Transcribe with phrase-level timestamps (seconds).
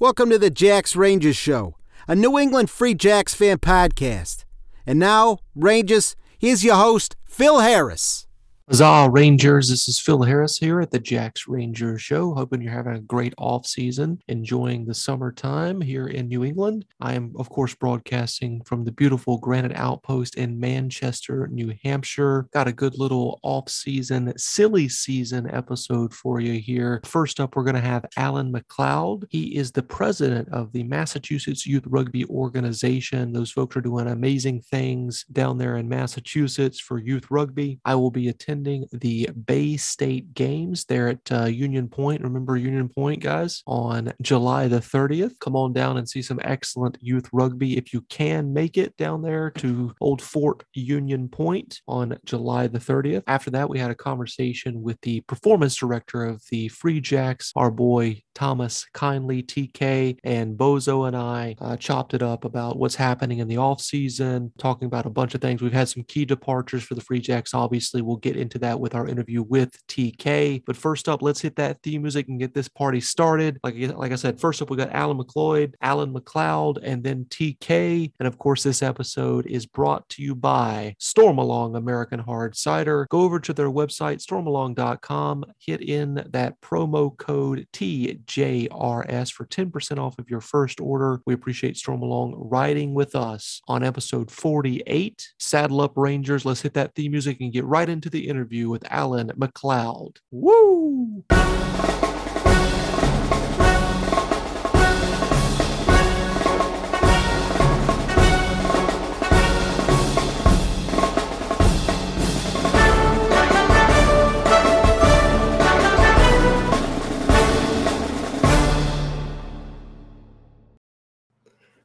[0.00, 1.76] Welcome to the Jacks Rangers Show,
[2.08, 4.46] a New England Free Jacks fan podcast.
[4.86, 8.26] And now, Rangers, here's your host, Phil Harris.
[8.70, 9.68] Huzzah, Rangers.
[9.68, 12.32] This is Phil Harris here at the Jacks Rangers Show.
[12.34, 16.84] Hoping you're having a great off season, enjoying the summertime here in New England.
[17.00, 22.46] I am, of course, broadcasting from the beautiful Granite Outpost in Manchester, New Hampshire.
[22.52, 27.00] Got a good little off season, silly season episode for you here.
[27.04, 29.26] First up, we're going to have Alan Macleod.
[29.30, 33.32] He is the president of the Massachusetts Youth Rugby Organization.
[33.32, 37.80] Those folks are doing amazing things down there in Massachusetts for youth rugby.
[37.84, 42.22] I will be attending attending the Bay State Games there at uh, Union Point.
[42.22, 45.38] Remember Union Point, guys, on July the 30th.
[45.40, 49.22] Come on down and see some excellent youth rugby if you can make it down
[49.22, 53.22] there to Old Fort Union Point on July the 30th.
[53.26, 57.70] After that, we had a conversation with the performance director of the Free Jacks, our
[57.70, 63.38] boy Thomas Kindley, TK, and Bozo and I uh, chopped it up about what's happening
[63.38, 65.60] in the off season, talking about a bunch of things.
[65.60, 67.52] We've had some key departures for the Free Jacks.
[67.52, 70.62] Obviously, we'll get into into that with our interview with TK.
[70.66, 73.58] But first up, let's hit that theme music and get this party started.
[73.62, 78.12] Like, like I said, first up, we got Alan Macleod, Alan Macleod, and then TK.
[78.18, 83.06] And of course, this episode is brought to you by Stormalong American Hard Cider.
[83.08, 90.18] Go over to their website, stormalong.com, hit in that promo code TJRS for 10% off
[90.18, 91.20] of your first order.
[91.24, 95.28] We appreciate Stormalong riding with us on episode 48.
[95.38, 96.44] Saddle up, Rangers.
[96.44, 100.20] Let's hit that theme music and get right into the interview with Alan Macleod.
[100.30, 101.24] Woo!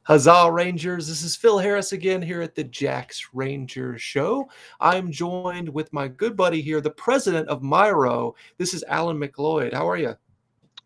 [0.06, 1.08] Huzzah, Rangers.
[1.08, 4.48] This is Phil Harris again here at the Jacks Rangers Show.
[4.78, 8.34] I'm joined with my good buddy here, the president of Myro.
[8.56, 9.72] This is Alan Macleod.
[9.72, 10.14] How are you?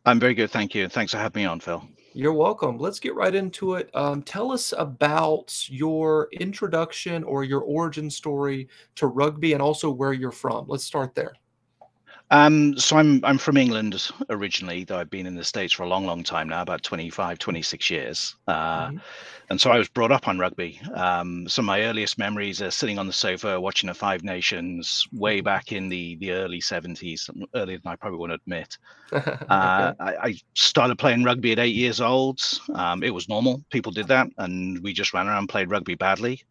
[0.06, 0.50] I'm very good.
[0.50, 0.88] Thank you.
[0.88, 1.86] Thanks for having me on, Phil.
[2.14, 2.78] You're welcome.
[2.78, 3.91] Let's get right into it.
[3.92, 10.14] Um, tell us about your introduction or your origin story to rugby and also where
[10.14, 10.64] you're from.
[10.66, 11.34] Let's start there.
[12.32, 15.88] Um, so I'm I'm from England originally, though I've been in the States for a
[15.88, 18.36] long, long time now, about 25, 26 years.
[18.46, 18.98] Uh, mm-hmm.
[19.50, 20.80] And so I was brought up on rugby.
[20.94, 25.08] Um, some of my earliest memories are sitting on the sofa watching the Five Nations
[25.12, 25.44] way mm-hmm.
[25.44, 28.78] back in the the early 70s, earlier than I probably want to admit.
[29.12, 29.32] okay.
[29.48, 32.41] uh, I, I, started playing rugby at eight years old.
[32.74, 35.97] Um, it was normal; people did that, and we just ran around and played rugby
[35.97, 36.44] badly.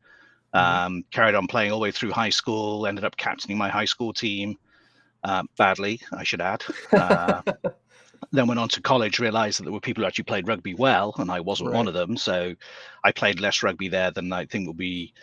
[0.53, 0.85] Mm-hmm.
[0.85, 2.85] Um, carried on playing all the way through high school.
[2.85, 4.57] Ended up captaining my high school team
[5.23, 6.63] uh, badly, I should add.
[6.91, 7.41] Uh,
[8.31, 11.15] then went on to college, realized that there were people who actually played rugby well,
[11.17, 11.77] and I wasn't right.
[11.77, 12.17] one of them.
[12.17, 12.53] So
[13.03, 15.13] I played less rugby there than I think would be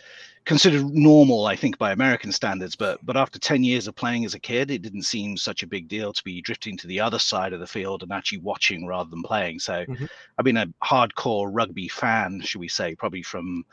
[0.45, 2.75] considered normal, I think, by American standards.
[2.75, 5.67] But but after 10 years of playing as a kid, it didn't seem such a
[5.67, 8.85] big deal to be drifting to the other side of the field and actually watching
[8.87, 9.59] rather than playing.
[9.59, 10.05] So mm-hmm.
[10.37, 13.65] I've been a hardcore rugby fan, should we say, probably from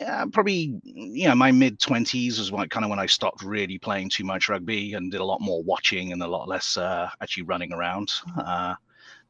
[0.00, 3.78] yeah, probably you know my mid twenties was like kind of when I stopped really
[3.78, 7.08] playing too much rugby and did a lot more watching and a lot less uh,
[7.20, 8.10] actually running around.
[8.36, 8.74] Uh,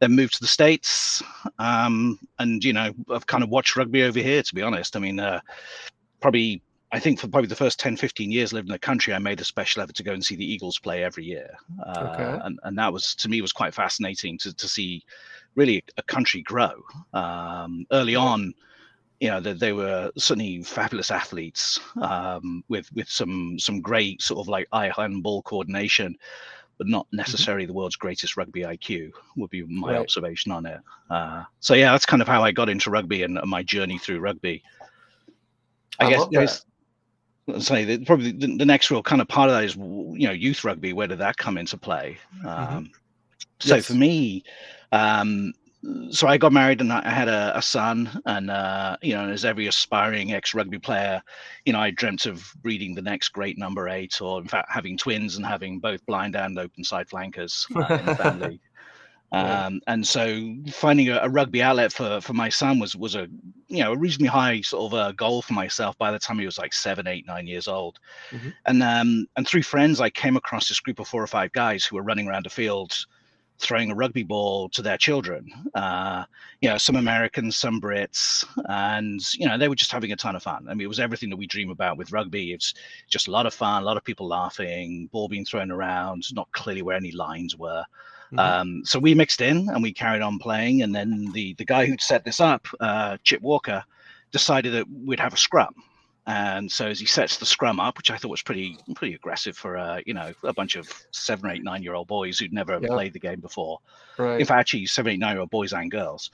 [0.01, 1.23] then moved to the states,
[1.59, 4.43] um, and you know I've kind of watched rugby over here.
[4.43, 5.41] To be honest, I mean, uh,
[6.21, 9.19] probably I think for probably the first 10, 15 years living in the country, I
[9.19, 11.51] made a special effort to go and see the Eagles play every year,
[11.85, 12.41] uh, okay.
[12.45, 15.05] and and that was to me was quite fascinating to to see
[15.57, 16.73] really a country grow.
[17.13, 18.55] Um, early on
[19.25, 24.39] you know, they, they were certainly fabulous athletes um, with with some some great sort
[24.39, 26.15] of like eye hand ball coordination,
[26.77, 27.17] but not mm-hmm.
[27.17, 27.69] necessarily mm-hmm.
[27.69, 29.13] the world's greatest rugby IQ.
[29.39, 30.01] Would be my right.
[30.03, 30.79] observation on it.
[31.09, 34.21] Uh, so yeah, that's kind of how I got into rugby and, my journey through
[34.21, 34.63] rugby.
[35.99, 36.67] I, I guess
[37.61, 40.33] say that probably the, the, next real kind of part of that is you know
[40.33, 40.93] youth rugby.
[40.93, 42.19] Where did that come into play?
[42.45, 42.77] Mm-hmm.
[42.77, 42.91] Um,
[43.59, 43.87] so yes.
[43.87, 44.45] for me,
[44.93, 45.55] um,
[46.11, 49.45] so I got married and I had a, a son, and uh, you know, as
[49.45, 51.23] every aspiring ex-rugby player,
[51.65, 54.97] you know, I dreamt of breeding the next great number eight, or in fact, having
[54.97, 58.61] twins and having both blind and open side flankers uh, in the family.
[59.33, 63.27] Um, and so finding a, a, rugby outlet for for my son was was a
[63.67, 66.45] you know a reasonably high sort of a goal for myself by the time he
[66.45, 67.99] was like seven eight nine years old
[68.31, 68.51] mm-hmm.
[68.67, 71.85] and um and through friends i came across this group of four or five guys
[71.85, 73.09] who were running around the fields
[73.59, 75.51] throwing a rugby ball to their children.
[75.75, 76.25] Uh,
[76.61, 80.37] you know, some Americans, some Brits, and you know, they were just having a ton
[80.37, 80.67] of fun.
[80.69, 82.53] I mean, it was everything that we dream about with rugby.
[82.53, 82.75] It's
[83.09, 86.51] just a lot of fun, a lot of people laughing, ball being thrown around, not
[86.53, 87.85] clearly where any lines were.
[88.33, 88.39] Mm-hmm.
[88.39, 90.83] Um, so we mixed in and we carried on playing.
[90.83, 93.85] And then the the guy who'd set this up, uh, Chip Walker,
[94.33, 95.75] decided that we'd have a scrum.
[96.27, 99.57] And so as he sets the scrum up, which I thought was pretty pretty aggressive
[99.57, 102.79] for uh, you know a bunch of seven, eight, nine year old boys who'd never
[102.81, 102.89] yeah.
[102.89, 103.79] played the game before.
[104.17, 104.41] Right.
[104.41, 106.31] In fact, actually seven, eight, nine year old boys and girls.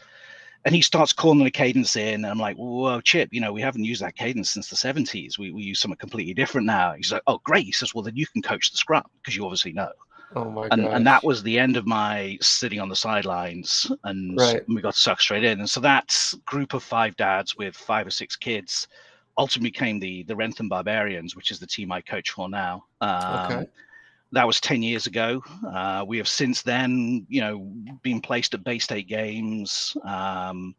[0.64, 3.30] And he starts calling the cadence in, and I'm like, "Whoa, Chip!
[3.32, 5.38] You know, we haven't used that cadence since the '70s.
[5.38, 8.14] We we use something completely different now." He's like, "Oh, great!" He says, "Well, then
[8.14, 9.90] you can coach the scrum because you obviously know."
[10.36, 14.38] Oh my and, and that was the end of my sitting on the sidelines, and
[14.38, 14.62] right.
[14.68, 15.58] we got sucked straight in.
[15.58, 18.86] And so that group of five dads with five or six kids
[19.40, 22.84] ultimately became the the Wrentham Barbarians, which is the team I coach for now.
[23.00, 23.66] Um, okay.
[24.32, 25.42] That was ten years ago.
[25.66, 27.72] Uh, we have since then, you know,
[28.02, 29.96] been placed at Bay State games.
[30.04, 30.76] Um,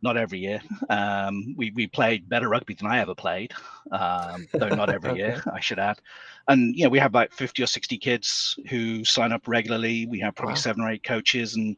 [0.00, 0.60] not every year.
[0.88, 3.52] Um, we we played better rugby than I ever played,
[3.92, 5.18] um, though not every okay.
[5.18, 6.00] year, I should add.
[6.48, 10.06] And you know, we have about fifty or sixty kids who sign up regularly.
[10.06, 10.60] We have probably wow.
[10.60, 11.76] seven or eight coaches, and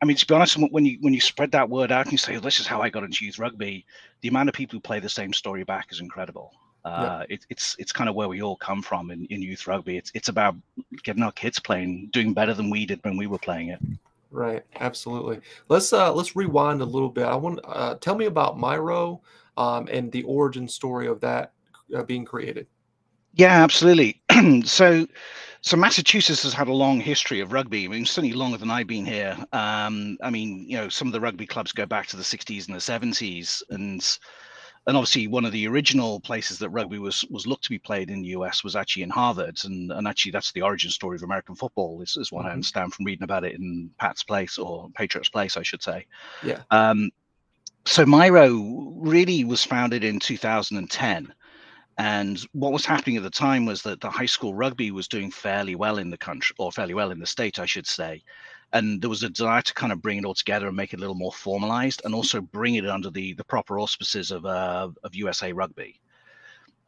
[0.00, 2.18] I mean, to be honest, when you when you spread that word out and you
[2.18, 3.84] say, oh, "This is how I got into youth rugby,"
[4.20, 6.52] the amount of people who play the same story back is incredible.
[6.84, 9.96] Uh, it, it's it's kind of where we all come from in, in youth rugby.
[9.96, 10.54] It's it's about
[11.02, 13.80] getting our kids playing, doing better than we did when we were playing it.
[14.30, 15.40] Right, absolutely.
[15.68, 17.24] Let's uh let's rewind a little bit.
[17.24, 19.20] I want uh tell me about Myro
[19.56, 21.52] um and the origin story of that
[21.94, 22.66] uh, being created.
[23.34, 24.20] Yeah, absolutely.
[24.64, 25.06] so
[25.60, 27.84] so Massachusetts has had a long history of rugby.
[27.84, 29.36] I mean, certainly longer than I've been here.
[29.52, 32.66] Um, I mean, you know, some of the rugby clubs go back to the 60s
[32.66, 34.18] and the 70s, and
[34.86, 38.08] and obviously one of the original places that rugby was was looked to be played
[38.08, 41.22] in the US was actually in Harvard, and and actually that's the origin story of
[41.22, 42.00] American football.
[42.02, 42.48] Is, is what mm-hmm.
[42.48, 46.06] I understand from reading about it in Pat's Place or Patriots Place, I should say.
[46.42, 46.62] Yeah.
[46.70, 47.10] Um,
[47.84, 51.32] so Myro really was founded in 2010.
[51.98, 55.30] And what was happening at the time was that the high school rugby was doing
[55.30, 58.22] fairly well in the country, or fairly well in the state, I should say
[58.72, 60.98] and there was a desire to kind of bring it all together and make it
[60.98, 64.88] a little more formalized and also bring it under the the proper auspices of uh,
[65.02, 66.00] of USA Rugby.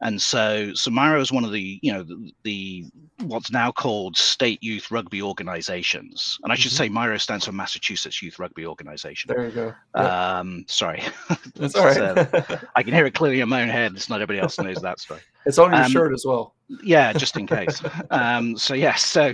[0.01, 2.85] And so Myro is one of the, you know, the, the,
[3.19, 6.39] what's now called state youth rugby organizations.
[6.43, 6.77] And I should mm-hmm.
[6.77, 9.31] say Myro stands for Massachusetts Youth Rugby Organization.
[9.31, 9.73] There you go.
[9.95, 10.05] Yep.
[10.05, 11.03] Um, sorry.
[11.55, 11.97] That's all right.
[11.99, 13.93] uh, I can hear it clearly in my own head.
[13.93, 15.21] It's not everybody else knows that story.
[15.45, 16.55] It's on your um, shirt as well.
[16.83, 17.81] Yeah, just in case.
[18.09, 19.33] um, so yes, so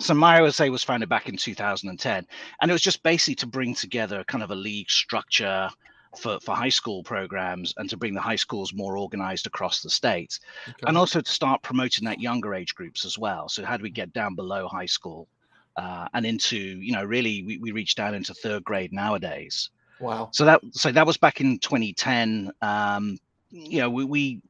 [0.00, 2.26] so Myro say was founded back in 2010,
[2.60, 5.70] and it was just basically to bring together kind of a league structure
[6.18, 9.90] for, for high school programs and to bring the high schools more organized across the
[9.90, 10.38] state,
[10.68, 10.76] okay.
[10.86, 13.48] and also to start promoting that younger age groups as well.
[13.48, 15.28] So how do we get down below high school
[15.76, 19.70] uh, and into you know really we, we reach down into third grade nowadays.
[20.00, 20.30] Wow.
[20.32, 22.50] So that so that was back in 2010.
[22.60, 23.18] Um,
[23.50, 24.42] you know we, we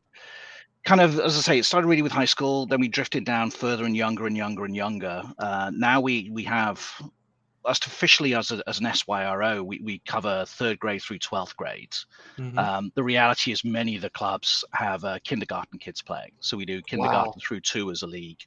[0.84, 2.66] kind of as I say, it started really with high school.
[2.66, 5.22] Then we drifted down further and younger and younger and younger.
[5.38, 6.90] Uh, now we we have
[7.64, 12.06] us officially as, a, as an SYRO, we, we cover third grade through 12th grades.
[12.38, 12.58] Mm-hmm.
[12.58, 16.32] Um, the reality is many of the clubs have uh, kindergarten kids playing.
[16.40, 17.40] So we do kindergarten wow.
[17.40, 18.40] through two as a league.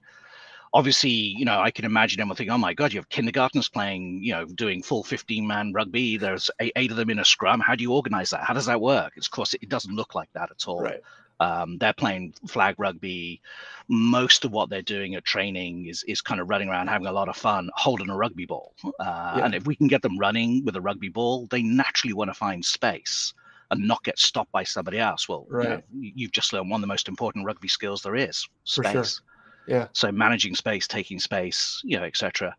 [0.73, 4.21] Obviously, you know, I can imagine everyone thinking, oh my God, you have kindergartners playing,
[4.21, 6.17] you know, doing full 15 man rugby.
[6.17, 7.61] There's eight, eight, of them in a scrum.
[7.61, 8.43] How do you organize that?
[8.43, 9.13] How does that work?
[9.15, 10.81] It's, of course, it doesn't look like that at all.
[10.81, 11.01] Right.
[11.39, 13.41] Um, they're playing flag rugby.
[13.87, 17.11] Most of what they're doing at training is is kind of running around, having a
[17.11, 18.73] lot of fun, holding a rugby ball.
[18.99, 19.45] Uh, yeah.
[19.45, 22.33] And if we can get them running with a rugby ball, they naturally want to
[22.33, 23.33] find space
[23.71, 25.27] and not get stopped by somebody else.
[25.27, 25.83] Well, right.
[25.91, 29.21] you have just learned one of the most important rugby skills there is: space.
[29.67, 29.87] Yeah.
[29.93, 32.55] So managing space, taking space, you know, etc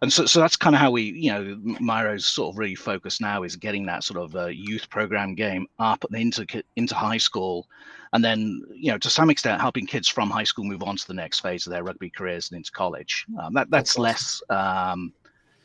[0.00, 3.20] and so, so that's kind of how we, you know, Myro's sort of really focused
[3.20, 7.66] now is getting that sort of uh, youth program game up into into high school,
[8.12, 11.06] and then you know to some extent helping kids from high school move on to
[11.06, 13.26] the next phase of their rugby careers and into college.
[13.40, 14.42] Um, that that's less.
[14.50, 15.12] Um,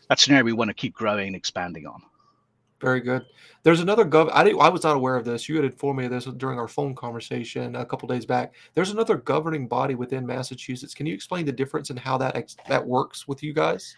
[0.09, 2.01] that's an area we want to keep growing and expanding on.
[2.83, 3.25] Very good.
[3.63, 4.29] There's another gov.
[4.33, 5.47] I, I was not aware of this.
[5.47, 8.55] You had informed me of this during our phone conversation a couple days back.
[8.73, 10.93] There's another governing body within Massachusetts.
[10.93, 13.95] Can you explain the difference and how that that works with you guys?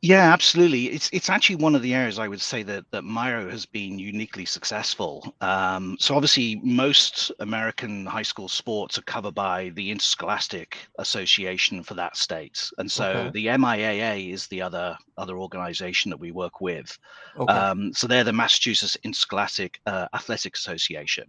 [0.00, 0.86] Yeah, absolutely.
[0.86, 3.98] It's it's actually one of the areas I would say that that Myro has been
[3.98, 5.34] uniquely successful.
[5.40, 11.94] Um, so obviously, most American high school sports are covered by the Interscholastic Association for
[11.94, 13.30] that state, and so okay.
[13.30, 16.96] the MIAA is the other other organization that we work with.
[17.36, 17.52] Okay.
[17.52, 21.24] Um, so they're the Massachusetts Interscholastic uh, Athletic Association.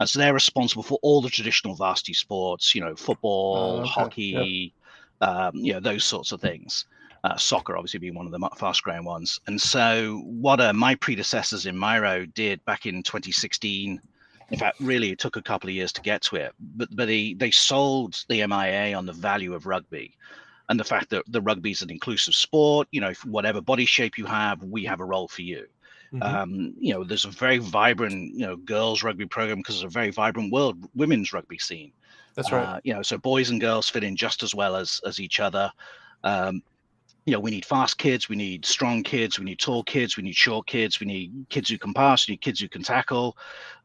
[0.00, 3.88] And so they're responsible for all the traditional varsity sports, you know, football, okay.
[3.88, 4.72] hockey,
[5.20, 5.28] yep.
[5.28, 6.86] um, you know, those sorts of things
[7.24, 9.40] uh, soccer obviously being one of the fast growing ones.
[9.46, 14.00] And so, what uh, my predecessors in Myro did back in 2016,
[14.50, 17.06] in fact, really it took a couple of years to get to it, but, but
[17.06, 20.16] they, they sold the MIA on the value of rugby.
[20.68, 22.88] and the fact that the rugby is an inclusive sport.
[22.90, 25.66] You know, whatever body shape you have, we have a role for you.
[26.12, 26.22] Mm-hmm.
[26.22, 29.92] Um, you know, there's a very vibrant, you know, girls rugby program because there's a
[29.92, 31.92] very vibrant world women's rugby scene.
[32.34, 32.64] That's right.
[32.64, 35.40] Uh, you know, so boys and girls fit in just as well as as each
[35.40, 35.70] other.
[36.24, 36.62] Um,
[37.28, 40.22] you know, we need fast kids, we need strong kids, we need tall kids, we
[40.22, 43.36] need short kids, we need kids who can pass, we need kids who can tackle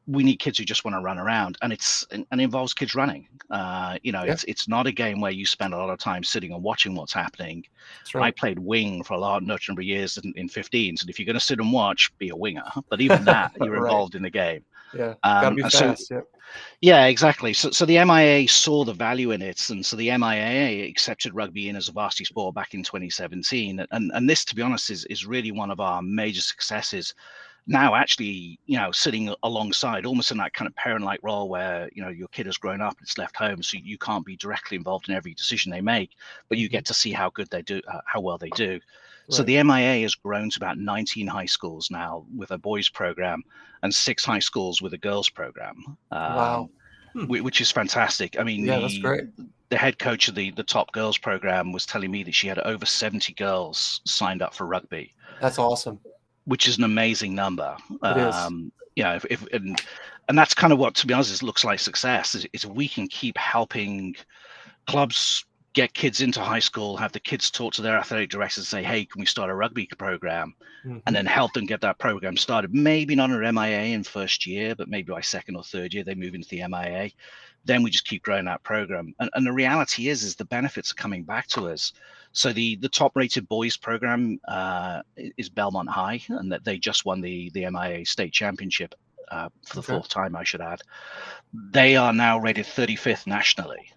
[0.05, 2.93] we need kids who just want to run around and it's and, it involves kids
[2.93, 4.33] running uh, you know yeah.
[4.33, 6.93] it's it's not a game where you spend a lot of time sitting and watching
[6.93, 7.63] what's happening
[8.13, 8.25] right.
[8.25, 11.25] i played wing for a lot number of years in, in 15s and if you're
[11.25, 13.83] going to sit and watch be a winger but even that you're right.
[13.83, 14.63] involved in the game
[14.95, 16.23] yeah um, fast, so,
[16.81, 17.05] yeah.
[17.05, 17.53] Exactly.
[17.53, 21.69] So, so the mia saw the value in it and so the mia accepted rugby
[21.69, 25.05] in as a varsity sport back in 2017 and and this to be honest is,
[25.05, 27.13] is really one of our major successes.
[27.65, 31.89] Now actually you know sitting alongside almost in that kind of parent like role where
[31.93, 34.35] you know your kid has grown up and it's left home so you can't be
[34.35, 36.11] directly involved in every decision they make
[36.49, 36.87] but you get mm-hmm.
[36.87, 38.79] to see how good they do uh, how well they do
[39.29, 39.35] right.
[39.35, 43.43] so the mia has grown to about 19 high schools now with a boys program
[43.81, 46.69] and six high schools with a girls program um, wow
[47.13, 47.25] hmm.
[47.25, 49.25] which is fantastic i mean yeah the, that's great
[49.69, 52.59] the head coach of the the top girls program was telling me that she had
[52.59, 55.99] over 70 girls signed up for rugby that's awesome
[56.45, 57.75] which is an amazing number.
[57.89, 59.03] It um, is.
[59.03, 59.81] Know, if, if, and
[60.29, 62.35] and that's kind of what, to be honest, looks like success.
[62.35, 64.15] Is, is we can keep helping
[64.87, 68.67] clubs get kids into high school, have the kids talk to their athletic directors and
[68.67, 70.99] say, "Hey, can we start a rugby program?" Mm-hmm.
[71.05, 72.73] And then help them get that program started.
[72.73, 76.15] Maybe not an MIA in first year, but maybe by second or third year they
[76.15, 77.11] move into the MIA.
[77.65, 79.13] Then we just keep growing that program.
[79.19, 81.93] And, and the reality is, is the benefits are coming back to us.
[82.33, 87.05] So the the top rated boys program uh, is Belmont High, and that they just
[87.05, 88.95] won the the MIA state championship
[89.31, 89.93] uh, for the okay.
[89.93, 90.81] fourth time, I should add.
[91.53, 93.91] They are now rated 35th nationally.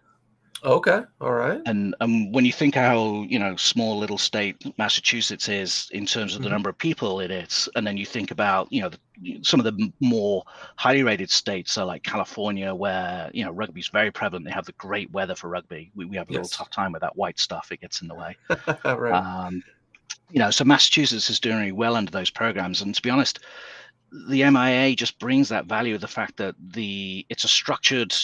[0.65, 1.61] Okay, all right.
[1.67, 6.35] And and when you think how you know small little state Massachusetts is in terms
[6.35, 6.55] of the mm-hmm.
[6.55, 9.65] number of people in it, and then you think about you know the, some of
[9.65, 10.45] the more
[10.77, 14.47] highly rated states are like California, where you know rugby is very prevalent.
[14.47, 15.91] They have the great weather for rugby.
[15.95, 16.45] We, we have a yes.
[16.45, 18.37] little tough time with that white stuff; it gets in the way.
[18.85, 19.13] right.
[19.13, 19.63] Um,
[20.31, 23.41] you know, so Massachusetts is doing really well under those programs, and to be honest,
[24.29, 28.15] the MIA just brings that value of the fact that the it's a structured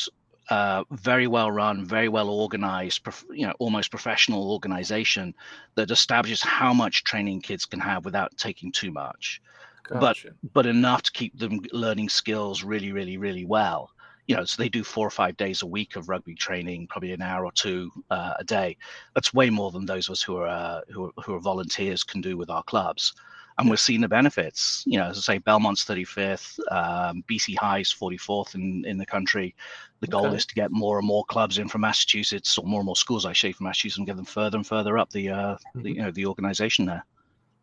[0.52, 5.34] uh, very well run, very well organized, prof- you know, almost professional organization
[5.76, 9.40] that establishes how much training kids can have without taking too much,
[9.84, 10.28] gotcha.
[10.28, 13.90] but but enough to keep them learning skills really, really, really well.
[14.26, 17.12] You know, so they do four or five days a week of rugby training, probably
[17.12, 18.76] an hour or two uh, a day.
[19.14, 22.04] That's way more than those of us who are, uh, who are who are volunteers
[22.04, 23.14] can do with our clubs
[23.58, 24.82] and we're seeing the benefits.
[24.86, 29.54] You know, as I say, Belmont's 35th, um, BC High's 44th in, in the country.
[30.00, 30.36] The goal okay.
[30.36, 33.24] is to get more and more clubs in from Massachusetts, or more and more schools,
[33.26, 35.82] I say, from Massachusetts, and get them further and further up the, uh, mm-hmm.
[35.82, 37.04] the you know, the organization there.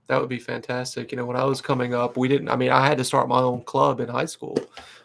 [0.08, 1.12] That would be fantastic.
[1.12, 2.50] You know, when I was coming up, we didn't.
[2.50, 4.58] I mean, I had to start my own club in high school.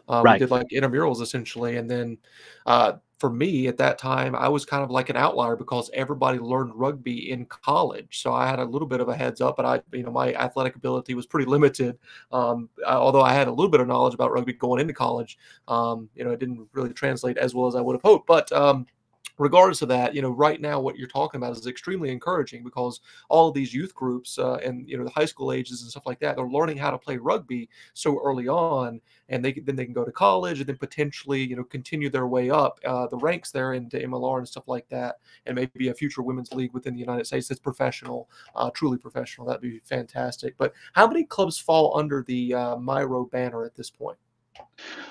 [0.08, 0.34] Uh, right.
[0.34, 2.16] We did like intramurals essentially, and then
[2.64, 6.38] uh, for me at that time, I was kind of like an outlier because everybody
[6.38, 8.22] learned rugby in college.
[8.22, 10.34] So I had a little bit of a heads up, but I, you know, my
[10.34, 11.98] athletic ability was pretty limited.
[12.32, 16.08] Um, although I had a little bit of knowledge about rugby going into college, um,
[16.14, 18.26] you know, it didn't really translate as well as I would have hoped.
[18.26, 18.86] But um,
[19.38, 23.00] regardless of that, you know, right now what you're talking about is extremely encouraging because
[23.28, 26.06] all of these youth groups uh, and you know the high school ages and stuff
[26.06, 29.84] like that, they're learning how to play rugby so early on, and they then they
[29.84, 33.16] can go to college and then potentially you know continue their way up uh, the
[33.16, 36.94] ranks there into MLR and stuff like that, and maybe a future women's league within
[36.94, 39.46] the United States that's professional, uh, truly professional.
[39.46, 40.54] That'd be fantastic.
[40.58, 44.18] But how many clubs fall under the uh, Myro banner at this point?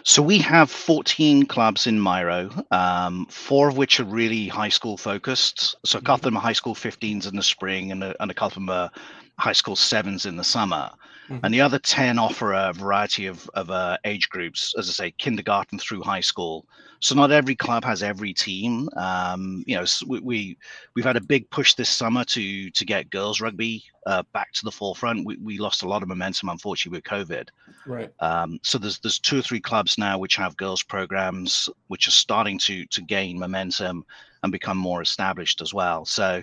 [0.04, 4.98] So we have 14 clubs in Myro, um, four of which are really high school
[4.98, 5.76] focused.
[5.86, 6.26] So a couple of mm-hmm.
[6.26, 8.70] them are high school 15s in the spring, and a, and a couple of them
[8.70, 8.92] are
[9.40, 10.90] high school sevens in the summer.
[11.30, 11.46] Mm-hmm.
[11.46, 15.12] And the other 10 offer a variety of, of uh, age groups, as I say,
[15.12, 16.66] kindergarten through high school.
[17.00, 18.88] So not every club has every team.
[18.96, 20.58] Um, you know, we, we
[20.96, 24.64] we've had a big push this summer to to get girls rugby uh, back to
[24.64, 25.26] the forefront.
[25.26, 27.50] We, we lost a lot of momentum, unfortunately, with COVID.
[27.86, 28.10] Right.
[28.22, 32.12] Um, so there's there's two or three clubs now which have girls programs which are
[32.12, 34.06] starting to to gain momentum
[34.44, 36.06] and become more established as well.
[36.06, 36.42] So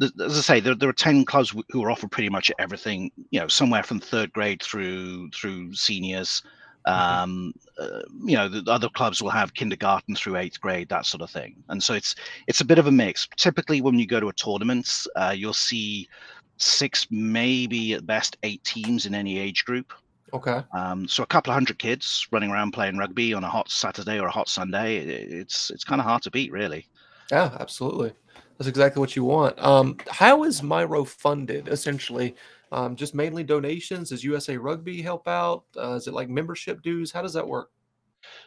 [0.00, 3.10] as I say, there, there are ten clubs who are offered pretty much everything.
[3.30, 6.42] You know, somewhere from third grade through through seniors.
[6.86, 7.22] Mm-hmm.
[7.22, 11.22] Um, uh, you know, the other clubs will have kindergarten through eighth grade, that sort
[11.22, 11.56] of thing.
[11.68, 12.14] And so it's
[12.46, 13.28] it's a bit of a mix.
[13.36, 16.08] Typically, when you go to a tournament, uh, you'll see
[16.56, 19.92] six, maybe at best eight teams in any age group.
[20.32, 20.62] Okay.
[20.72, 24.18] Um, so a couple of hundred kids running around playing rugby on a hot Saturday
[24.18, 24.98] or a hot Sunday.
[24.98, 26.86] It's it's kind of hard to beat, really.
[27.30, 28.12] Yeah, absolutely.
[28.58, 29.58] That's exactly what you want.
[29.62, 31.68] Um, how is Myro funded?
[31.68, 32.34] Essentially,
[32.72, 34.10] um, just mainly donations.
[34.10, 35.64] Does USA Rugby help out?
[35.76, 37.12] Uh, is it like membership dues?
[37.12, 37.70] How does that work?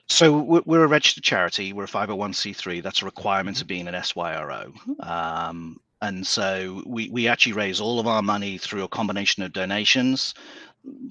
[0.07, 1.71] So we're a registered charity.
[1.71, 2.83] We're a 501c3.
[2.83, 4.73] That's a requirement of being an SYRO.
[4.99, 9.53] Um, and so we, we actually raise all of our money through a combination of
[9.53, 10.33] donations,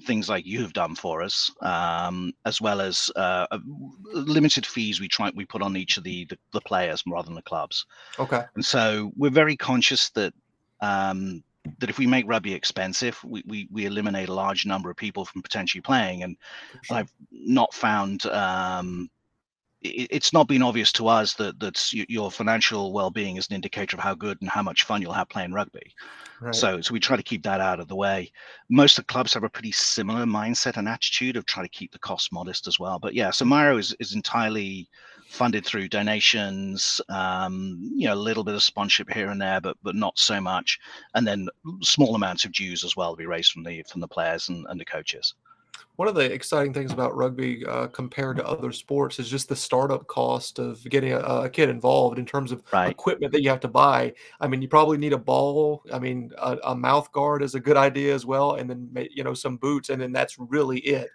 [0.03, 3.47] things like you have done for us, um, as well as uh,
[4.13, 7.35] limited fees we try we put on each of the, the, the players rather than
[7.35, 7.85] the clubs.
[8.19, 8.43] Okay.
[8.55, 10.33] And so we're very conscious that
[10.81, 11.43] um,
[11.79, 15.25] that if we make rugby expensive, we, we, we eliminate a large number of people
[15.25, 16.23] from potentially playing.
[16.23, 16.35] And
[16.81, 16.97] sure.
[16.97, 19.09] I've not found um,
[19.83, 24.03] it's not been obvious to us that that your financial well-being is an indicator of
[24.03, 25.93] how good and how much fun you'll have playing rugby.
[26.39, 26.55] Right.
[26.55, 28.31] So, so we try to keep that out of the way.
[28.69, 31.91] Most of the clubs have a pretty similar mindset and attitude of trying to keep
[31.91, 32.99] the costs modest as well.
[32.99, 34.89] But yeah, so Myro is, is entirely
[35.27, 39.77] funded through donations, um, you know, a little bit of sponsorship here and there, but
[39.81, 40.79] but not so much,
[41.15, 41.47] and then
[41.81, 44.65] small amounts of dues as well to be raised from the from the players and,
[44.69, 45.33] and the coaches.
[45.97, 49.55] One of the exciting things about rugby uh, compared to other sports is just the
[49.55, 52.89] startup cost of getting a, a kid involved in terms of right.
[52.89, 54.13] equipment that you have to buy.
[54.39, 55.83] I mean, you probably need a ball.
[55.93, 59.23] I mean, a, a mouth guard is a good idea as well, and then you
[59.23, 61.09] know some boots, and then that's really it.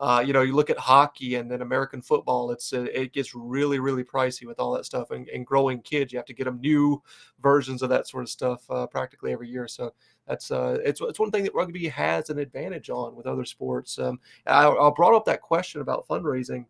[0.00, 2.50] Uh, you know, you look at hockey and then American football.
[2.50, 5.10] It's uh, it gets really really pricey with all that stuff.
[5.10, 7.02] And, and, growing kids, you have to get them new
[7.42, 9.68] versions of that sort of stuff uh, practically every year.
[9.68, 9.92] So
[10.26, 13.98] that's uh, it's it's one thing that rugby has an advantage on with other sports.
[13.98, 16.64] Um, I, I brought up that question about fundraising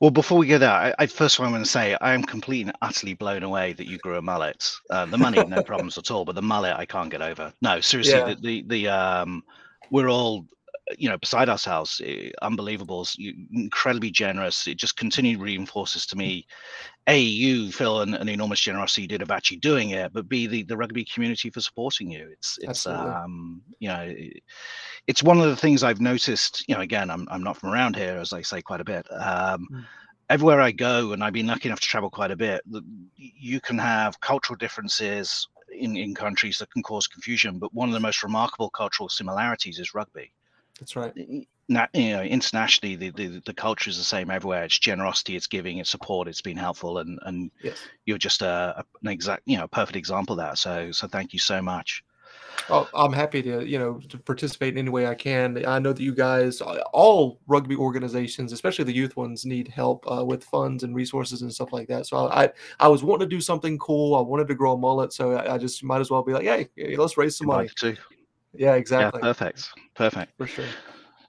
[0.00, 2.14] Well, before we go there, I, I first of all, I want to say I
[2.14, 4.68] am completely and utterly blown away that you grew a mullet.
[4.90, 7.52] Uh, the money, no problems at all, but the mullet, I can't get over.
[7.62, 8.34] No, seriously, yeah.
[8.34, 9.44] the, the, the um,
[9.90, 10.46] we're all
[10.98, 13.06] you know beside ourselves eh, unbelievable
[13.52, 16.46] incredibly generous it just continued reinforces to me
[17.06, 20.46] a you Phil an, an, enormous generosity you did of actually doing it but b
[20.46, 23.12] the, the rugby community for supporting you it's it's Absolutely.
[23.12, 24.14] um you know
[25.06, 27.96] it's one of the things i've noticed you know again i'm, I'm not from around
[27.96, 29.84] here as i say quite a bit um mm.
[30.30, 32.62] everywhere i go and i've been lucky enough to travel quite a bit
[33.16, 37.94] you can have cultural differences in, in countries that can cause confusion but one of
[37.94, 40.32] the most remarkable cultural similarities is rugby
[40.78, 41.12] that's right.
[41.68, 44.64] Not, you know, internationally, the, the, the culture is the same everywhere.
[44.64, 47.78] It's generosity, it's giving, it's support, it's been helpful, and and yes.
[48.04, 50.58] you're just a, an exact, you know, perfect example of that.
[50.58, 52.04] So so thank you so much.
[52.68, 55.64] Oh, I'm happy to you know to participate in any way I can.
[55.66, 60.24] I know that you guys, all rugby organizations, especially the youth ones, need help uh,
[60.24, 62.06] with funds and resources and stuff like that.
[62.06, 64.14] So I, I was wanting to do something cool.
[64.14, 66.44] I wanted to grow a mullet, so I, I just might as well be like,
[66.44, 67.68] hey, let's raise some money.
[68.54, 69.20] Yeah, exactly.
[69.22, 69.70] Yeah, perfect.
[69.94, 70.32] Perfect.
[70.36, 70.66] For sure.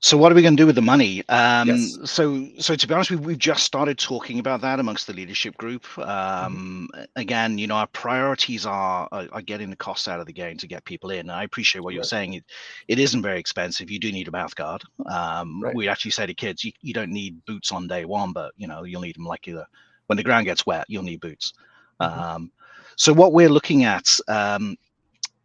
[0.03, 1.23] So what are we going to do with the money?
[1.29, 1.97] Um, yes.
[2.03, 5.55] So, so to be honest, we've, we've just started talking about that amongst the leadership
[5.55, 5.85] group.
[5.97, 7.03] Um, mm-hmm.
[7.15, 10.57] Again, you know, our priorities are, are, are getting the costs out of the game
[10.57, 11.21] to get people in.
[11.21, 11.95] And I appreciate what right.
[11.95, 12.33] you're saying.
[12.33, 12.43] It,
[12.89, 13.89] it isn't very expensive.
[13.89, 14.83] You do need a mouth guard.
[15.09, 15.73] Um, right.
[15.73, 18.67] We actually say to kids, you, you don't need boots on day one, but you
[18.67, 19.65] know, you'll need them like either
[20.07, 21.53] when the ground gets wet, you'll need boots.
[22.01, 22.19] Mm-hmm.
[22.19, 22.51] Um,
[22.97, 24.75] so what we're looking at um,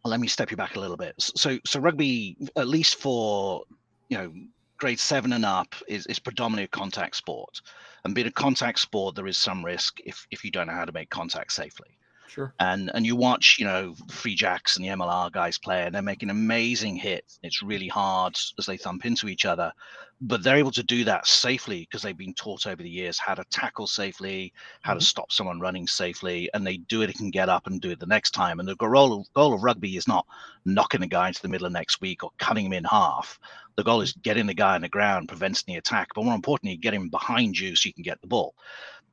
[0.05, 1.13] let me step you back a little bit.
[1.17, 3.63] So, so rugby, at least for
[4.09, 4.33] you know
[4.77, 7.61] grade seven and up, is is predominantly a contact sport.
[8.05, 10.85] And being a contact sport, there is some risk if if you don't know how
[10.85, 11.98] to make contact safely.
[12.29, 12.53] Sure.
[12.59, 16.01] And and you watch, you know, Free Jacks and the MLR guys play, and they're
[16.01, 17.39] making amazing hits.
[17.41, 19.73] It's really hard as they thump into each other,
[20.21, 23.33] but they're able to do that safely because they've been taught over the years how
[23.33, 24.99] to tackle safely, how mm-hmm.
[24.99, 27.89] to stop someone running safely, and they do it and can get up and do
[27.89, 28.59] it the next time.
[28.59, 30.27] And the goal of, goal of rugby is not
[30.65, 33.39] knocking a guy into the middle of next week or cutting him in half.
[33.75, 36.77] The goal is getting the guy on the ground, preventing the attack, but more importantly,
[36.77, 38.53] getting him behind you so you can get the ball.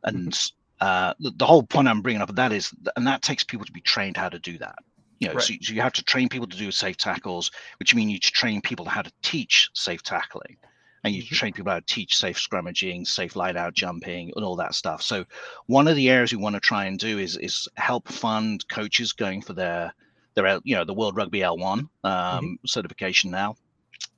[0.05, 3.45] And mm-hmm uh, the, the, whole point I'm bringing up that is, and that takes
[3.45, 4.77] people to be trained how to do that.
[5.19, 5.43] You know, right.
[5.43, 8.61] so, so, you have to train people to do safe tackles, which means you train
[8.61, 10.57] people how to teach safe tackling.
[11.05, 11.35] and you mm-hmm.
[11.35, 15.01] train people how to teach safe scrummaging, safe line out jumping, and all that stuff.
[15.01, 15.25] So
[15.67, 19.13] one of the areas we want to try and do is is help fund coaches
[19.13, 19.95] going for their
[20.35, 22.55] their you know the World Rugby L1 um, mm-hmm.
[22.67, 23.57] certification now.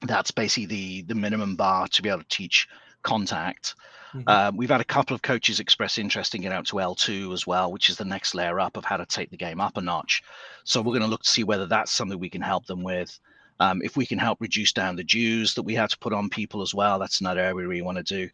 [0.01, 2.67] That's basically the the minimum bar to be able to teach
[3.03, 3.77] contact.
[4.15, 4.23] Mm-hmm.
[4.27, 7.47] Uh, we've had a couple of coaches express interest in getting out to L2 as
[7.47, 9.81] well, which is the next layer up of how to take the game up a
[9.81, 10.23] notch.
[10.65, 13.19] So we're going to look to see whether that's something we can help them with.
[13.61, 16.31] Um, if we can help reduce down the dues that we have to put on
[16.31, 18.31] people as well, that's another area we want to do.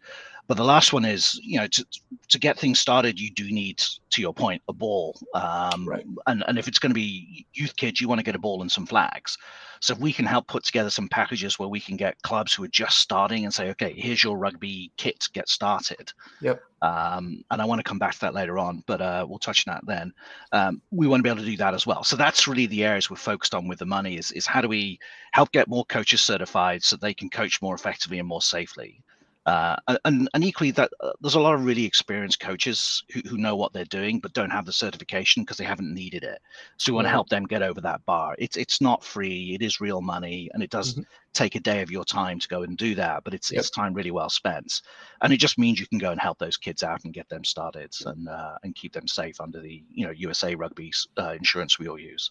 [0.46, 1.86] But the last one is, you know, to,
[2.28, 5.18] to get things started, you do need, to your point, a ball.
[5.34, 6.04] Um, right.
[6.26, 8.60] And and if it's going to be youth kids, you want to get a ball
[8.60, 9.38] and some flags.
[9.80, 12.64] So if we can help put together some packages where we can get clubs who
[12.64, 16.10] are just starting and say, okay, here's your rugby kit, get started.
[16.40, 16.62] Yep.
[16.80, 19.68] Um, and I want to come back to that later on, but uh, we'll touch
[19.68, 20.14] on that then.
[20.52, 22.02] Um, we want to be able to do that as well.
[22.02, 24.68] So that's really the areas we're focused on with the money is, is how do
[24.68, 24.98] we
[25.32, 29.02] help get more coaches certified so they can coach more effectively and more safely.
[29.46, 33.36] Uh, and, and equally, that uh, there's a lot of really experienced coaches who, who
[33.36, 36.38] know what they're doing but don't have the certification because they haven't needed it.
[36.78, 38.34] So we want to help them get over that bar.
[38.38, 39.54] It's it's not free.
[39.54, 41.02] It is real money, and it does mm-hmm.
[41.34, 43.24] take a day of your time to go and do that.
[43.24, 43.60] But it's yep.
[43.60, 44.80] it's time really well spent,
[45.20, 47.44] and it just means you can go and help those kids out and get them
[47.44, 51.78] started and uh, and keep them safe under the you know USA Rugby uh, insurance
[51.78, 52.30] we all use.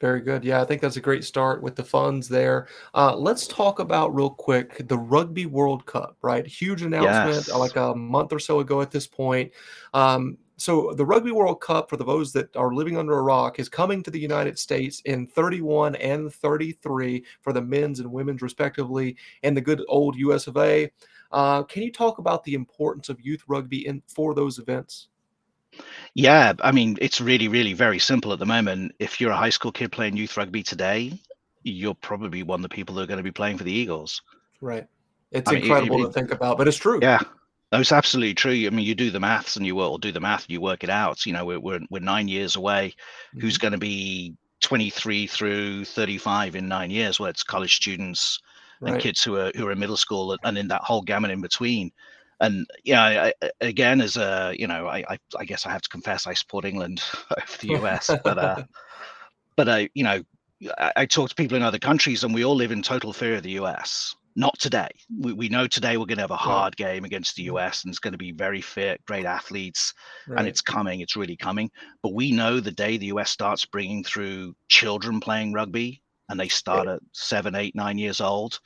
[0.00, 0.42] Very good.
[0.44, 2.68] Yeah, I think that's a great start with the funds there.
[2.94, 6.46] Uh, let's talk about real quick the Rugby World Cup, right?
[6.46, 7.54] Huge announcement yes.
[7.54, 9.52] like a month or so ago at this point.
[9.92, 13.68] Um, so the Rugby World Cup for those that are living under a rock is
[13.68, 19.16] coming to the United States in 31 and 33 for the men's and women's respectively,
[19.42, 20.90] and the good old US of A.
[21.30, 25.09] Uh, can you talk about the importance of youth rugby in for those events?
[26.14, 28.92] Yeah, I mean, it's really, really very simple at the moment.
[28.98, 31.12] If you're a high school kid playing youth rugby today,
[31.62, 34.20] you're probably one of the people that are going to be playing for the Eagles.
[34.60, 34.86] Right.
[35.30, 36.98] It's I incredible mean, it, it, to think about, but it's true.
[37.00, 37.20] Yeah.
[37.72, 38.52] It's absolutely true.
[38.52, 40.82] I mean, you do the maths and you will do the math and you work
[40.82, 41.24] it out.
[41.24, 42.88] You know, we're, we're, we're nine years away.
[42.88, 43.40] Mm-hmm.
[43.40, 47.20] Who's going to be 23 through 35 in nine years?
[47.20, 48.40] Well, it's college students
[48.80, 48.94] right.
[48.94, 51.40] and kids who are who are in middle school and in that whole gamut in
[51.40, 51.92] between
[52.40, 55.88] and yeah, I, again, as a you know, I, I, I guess I have to
[55.88, 58.64] confess I support England over the US, but uh,
[59.56, 60.22] but I you know,
[60.78, 63.36] I, I, talk to people in other countries, and we all live in total fear
[63.36, 64.14] of the US.
[64.36, 64.88] Not today.
[65.18, 67.90] We, we know today we're going to have a hard game against the US, and
[67.90, 69.92] it's going to be very fit, great athletes,
[70.26, 70.38] right.
[70.38, 71.00] and it's coming.
[71.00, 71.70] It's really coming.
[72.02, 76.00] But we know the day the US starts bringing through children playing rugby,
[76.30, 78.60] and they start at seven, eight, nine years old,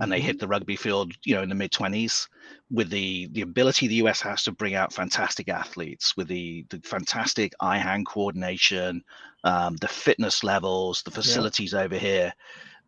[0.00, 0.40] and they hit mm-hmm.
[0.40, 2.28] the rugby field, you know, in the mid 20s,
[2.70, 6.80] with the the ability the US has to bring out fantastic athletes, with the the
[6.84, 9.02] fantastic eye hand coordination,
[9.44, 11.80] um, the fitness levels, the facilities yeah.
[11.80, 12.32] over here.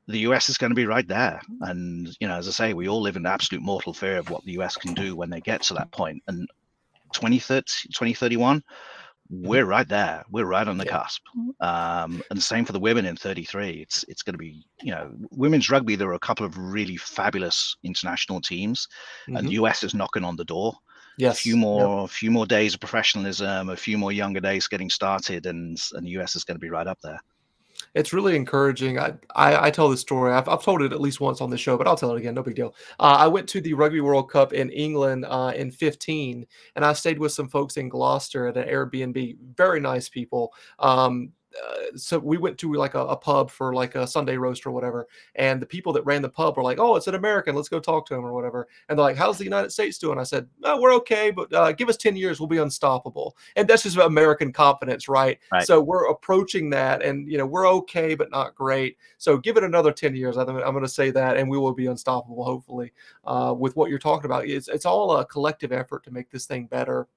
[0.09, 2.89] The US is going to be right there, and you know, as I say, we
[2.89, 5.63] all live in absolute mortal fear of what the US can do when they get
[5.63, 6.23] to that point.
[6.29, 6.49] And
[7.13, 8.63] 2030, 2031,
[9.29, 10.25] we're right there.
[10.31, 10.99] We're right on the yeah.
[10.99, 11.23] cusp.
[11.61, 13.83] Um, and the same for the women in 33.
[13.83, 15.97] It's it's going to be you know women's rugby.
[15.97, 18.89] There are a couple of really fabulous international teams,
[19.29, 19.37] mm-hmm.
[19.37, 20.75] and the US is knocking on the door.
[21.19, 21.39] Yes.
[21.39, 22.05] A few more, yep.
[22.05, 26.07] a few more days of professionalism, a few more younger days getting started, and and
[26.07, 27.21] the US is going to be right up there
[27.97, 28.99] it's really encouraging.
[28.99, 30.31] I, I, I tell this story.
[30.31, 32.35] I've, I've told it at least once on the show, but I'll tell it again.
[32.35, 32.75] No big deal.
[33.01, 36.93] Uh, I went to the Rugby World Cup in England uh, in 15, and I
[36.93, 39.39] stayed with some folks in Gloucester at an Airbnb.
[39.57, 40.53] Very nice people.
[40.79, 41.33] Um,
[41.65, 44.71] uh, so we went to like a, a, pub for like a Sunday roast or
[44.71, 47.55] whatever, and the people that ran the pub were like, "Oh, it's an American.
[47.55, 50.19] Let's go talk to him or whatever." And they're like, "How's the United States doing?"
[50.19, 53.67] I said, oh, "We're okay, but uh, give us ten years, we'll be unstoppable." And
[53.67, 55.39] that's just American confidence, right?
[55.53, 55.67] right?
[55.67, 58.97] So we're approaching that, and you know, we're okay, but not great.
[59.19, 60.37] So give it another ten years.
[60.37, 62.93] I'm, I'm going to say that, and we will be unstoppable, hopefully.
[63.25, 66.47] Uh, with what you're talking about, it's it's all a collective effort to make this
[66.47, 67.09] thing better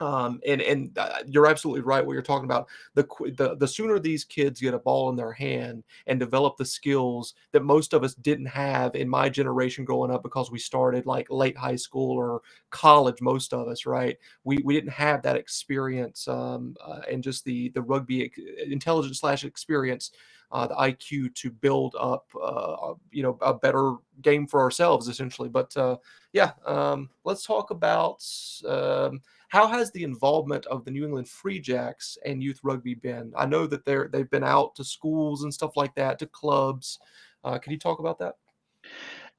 [0.00, 2.04] um, and and uh, you're absolutely right.
[2.04, 5.32] What you're talking about the, the the sooner these kids get a ball in their
[5.32, 10.10] hand and develop the skills that most of us didn't have in my generation growing
[10.10, 13.20] up because we started like late high school or college.
[13.20, 14.16] Most of us, right?
[14.44, 18.32] We we didn't have that experience um, uh, and just the the rugby
[18.66, 20.10] intelligence slash experience.
[20.50, 25.48] Uh, the IQ to build up, uh, you know, a better game for ourselves, essentially.
[25.48, 25.96] But uh,
[26.34, 28.22] yeah, um, let's talk about
[28.68, 33.34] um, how has the involvement of the New England Free Jacks and youth rugby been?
[33.36, 36.98] I know that they're they've been out to schools and stuff like that, to clubs.
[37.44, 38.36] Uh, can you talk about that?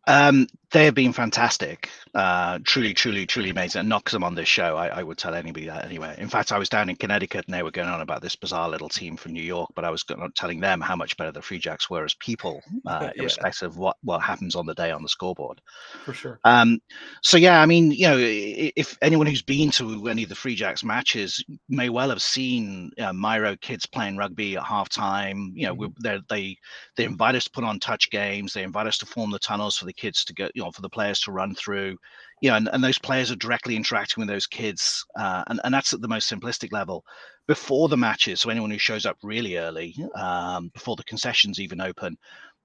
[0.08, 1.90] Um, they have been fantastic.
[2.16, 3.82] Uh, truly, truly, truly amazing.
[3.82, 6.16] And not because I'm on this show, I, I, would tell anybody that anyway.
[6.18, 8.70] In fact, I was down in Connecticut and they were going on about this bizarre
[8.70, 10.04] little team from New York, but I was
[10.36, 13.22] telling them how much better the Free Jacks were as people, uh, yeah.
[13.22, 15.62] irrespective of what, what happens on the day on the scoreboard.
[16.04, 16.40] For sure.
[16.44, 16.80] Um,
[17.22, 20.56] so, yeah, I mean, you know, if anyone who's been to any of the Free
[20.56, 25.52] Jacks matches may well have seen uh, Myro kids playing rugby at halftime.
[25.54, 26.18] You know, mm-hmm.
[26.30, 26.58] they
[26.96, 28.54] they invite us to put on touch games.
[28.54, 30.82] They invite us to form the tunnels for the kids to go, you know, for
[30.82, 31.98] the players to run through
[32.42, 35.74] you know and, and those players are directly interacting with those kids uh, and, and
[35.74, 37.06] that's at the most simplistic level.
[37.48, 41.82] Before the matches so anyone who shows up really early um, before the concessions even
[41.82, 42.18] open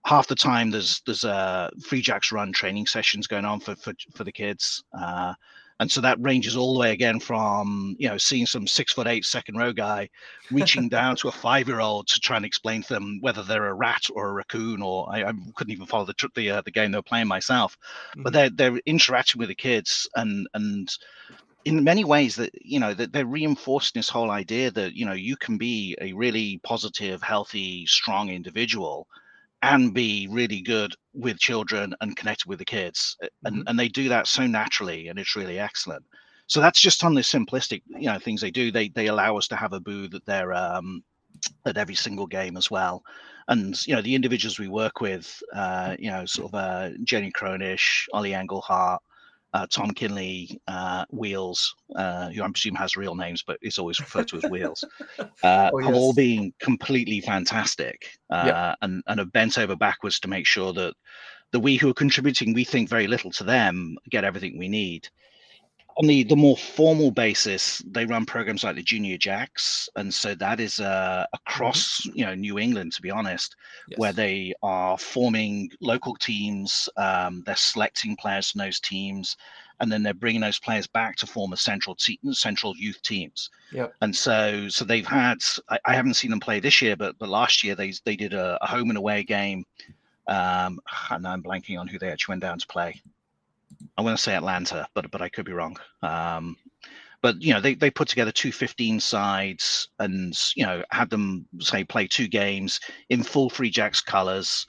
[0.04, 3.92] half the time there's there's uh, free jacks run training sessions going on for for,
[4.14, 5.34] for the kids uh,
[5.80, 9.06] and so that ranges all the way again from you know seeing some six foot
[9.06, 10.08] eight second row guy
[10.50, 13.68] reaching down to a five year old to try and explain to them whether they're
[13.68, 16.70] a rat or a raccoon or I, I couldn't even follow the the, uh, the
[16.70, 17.78] game they were playing myself,
[18.10, 18.22] mm-hmm.
[18.22, 20.90] but they're they're interacting with the kids and and
[21.64, 25.12] in many ways that you know that they're reinforcing this whole idea that you know
[25.12, 29.06] you can be a really positive healthy strong individual
[29.62, 33.62] and be really good with children and connected with the kids and mm-hmm.
[33.66, 36.04] and they do that so naturally and it's really excellent.
[36.46, 38.70] So that's just on the simplistic you know things they do.
[38.70, 41.02] They they allow us to have a booth at their um
[41.66, 43.02] at every single game as well.
[43.48, 47.30] And you know the individuals we work with uh you know sort of uh jenny
[47.30, 48.98] cronish ollie engelhart
[49.54, 54.00] uh, Tom Kindley, uh, Wheels, uh, who I presume has real names, but is always
[54.00, 54.84] referred to as Wheels,
[55.18, 55.87] uh, oh, yes.
[55.87, 60.72] have all been completely fantastic uh, and, and have bent over backwards to make sure
[60.72, 60.94] that
[61.52, 65.08] the we who are contributing, we think very little to them, get everything we need
[65.98, 70.34] on the the more formal basis, they run programs like the Junior Jacks, and so
[70.37, 72.18] that is uh, across mm-hmm.
[72.18, 73.56] you know New England, to be honest,
[73.88, 73.98] yes.
[73.98, 76.88] where they are forming local teams.
[76.96, 79.37] Um, they're selecting players from those teams,
[79.80, 83.50] and then they're bringing those players back to form a central team, central youth teams.
[83.72, 83.88] Yeah.
[84.00, 87.28] And so so they've had I, I, haven't seen them play this year, but but
[87.28, 89.66] last year they they did a, a home and away game.
[90.28, 90.78] Um,
[91.11, 93.00] and I'm blanking on who they actually went down to play.
[93.98, 95.76] I want to say Atlanta, but but I could be wrong.
[96.02, 96.56] Um,
[97.20, 101.46] but you know they, they put together two 15 sides and you know had them
[101.58, 104.66] say play two games in full free jacks colors.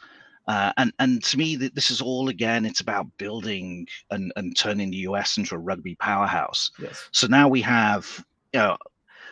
[0.48, 4.90] Uh, and and to me this is all again it's about building and, and turning
[4.90, 6.72] the us into a rugby powerhouse.
[6.80, 7.08] Yes.
[7.12, 8.78] so now we have you know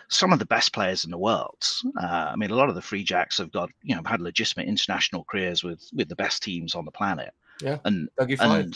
[0.09, 1.65] some of the best players in the world.
[1.99, 4.67] Uh, i mean a lot of the free jacks have got you know had legitimate
[4.67, 7.33] international careers with with the best teams on the planet.
[7.63, 7.79] Yeah.
[7.85, 8.75] And, and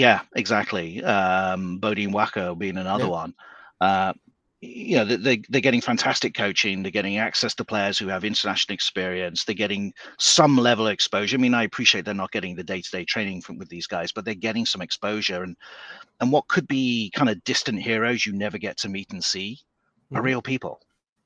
[0.00, 1.04] yeah, exactly.
[1.04, 3.10] Um, Beaudein Waaka being another yeah.
[3.10, 3.34] one.
[3.82, 4.12] Uh,
[4.62, 6.82] you know, they, they're getting fantastic coaching.
[6.82, 9.44] They're getting access to players who have international experience.
[9.44, 11.36] They're getting some level of exposure.
[11.36, 14.24] I mean, I appreciate they're not getting the day-to-day training from with these guys, but
[14.24, 15.42] they're getting some exposure.
[15.42, 15.54] And
[16.20, 19.58] and what could be kind of distant heroes you never get to meet and see
[19.58, 20.16] mm-hmm.
[20.16, 20.80] are real people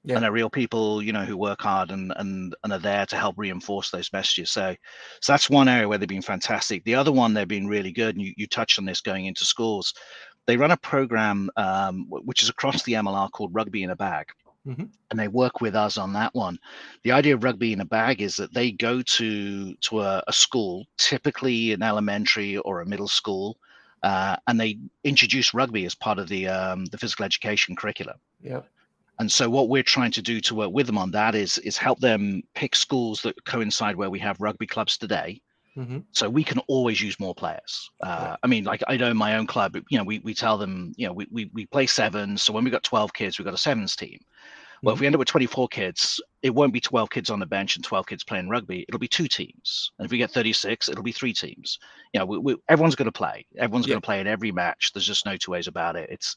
[0.04, 0.16] yeah.
[0.16, 3.16] and are real people you know who work hard and and and are there to
[3.16, 4.74] help reinforce those messages so
[5.20, 8.14] so that's one area where they've been fantastic the other one they've been really good
[8.14, 9.94] and you, you touched on this going into schools
[10.46, 14.26] they run a program um, which is across the mlr called rugby in a bag
[14.66, 14.84] mm-hmm.
[15.10, 16.58] and they work with us on that one
[17.02, 20.32] the idea of rugby in a bag is that they go to to a, a
[20.32, 23.56] school typically an elementary or a middle school
[24.02, 28.16] uh, and they introduce rugby as part of the um, the physical education curriculum.
[28.42, 28.60] Yeah.
[29.18, 31.76] And so what we're trying to do to work with them on that is is
[31.76, 35.40] help them pick schools that coincide where we have rugby clubs today.
[35.76, 35.98] Mm-hmm.
[36.12, 37.90] So we can always use more players.
[38.00, 38.36] Uh, yeah.
[38.42, 41.06] I mean, like I know my own club, you know, we, we tell them, you
[41.06, 42.44] know, we, we, we play sevens.
[42.44, 44.20] So when we got 12 kids, we got a sevens team.
[44.84, 47.46] Well, if we end up with 24 kids, it won't be 12 kids on the
[47.46, 48.84] bench and 12 kids playing rugby.
[48.86, 49.92] It'll be two teams.
[49.98, 51.78] And if we get 36, it'll be three teams.
[52.12, 53.46] You know, we, we, everyone's going to play.
[53.56, 53.92] Everyone's yeah.
[53.92, 54.92] going to play in every match.
[54.92, 56.10] There's just no two ways about it.
[56.10, 56.36] It's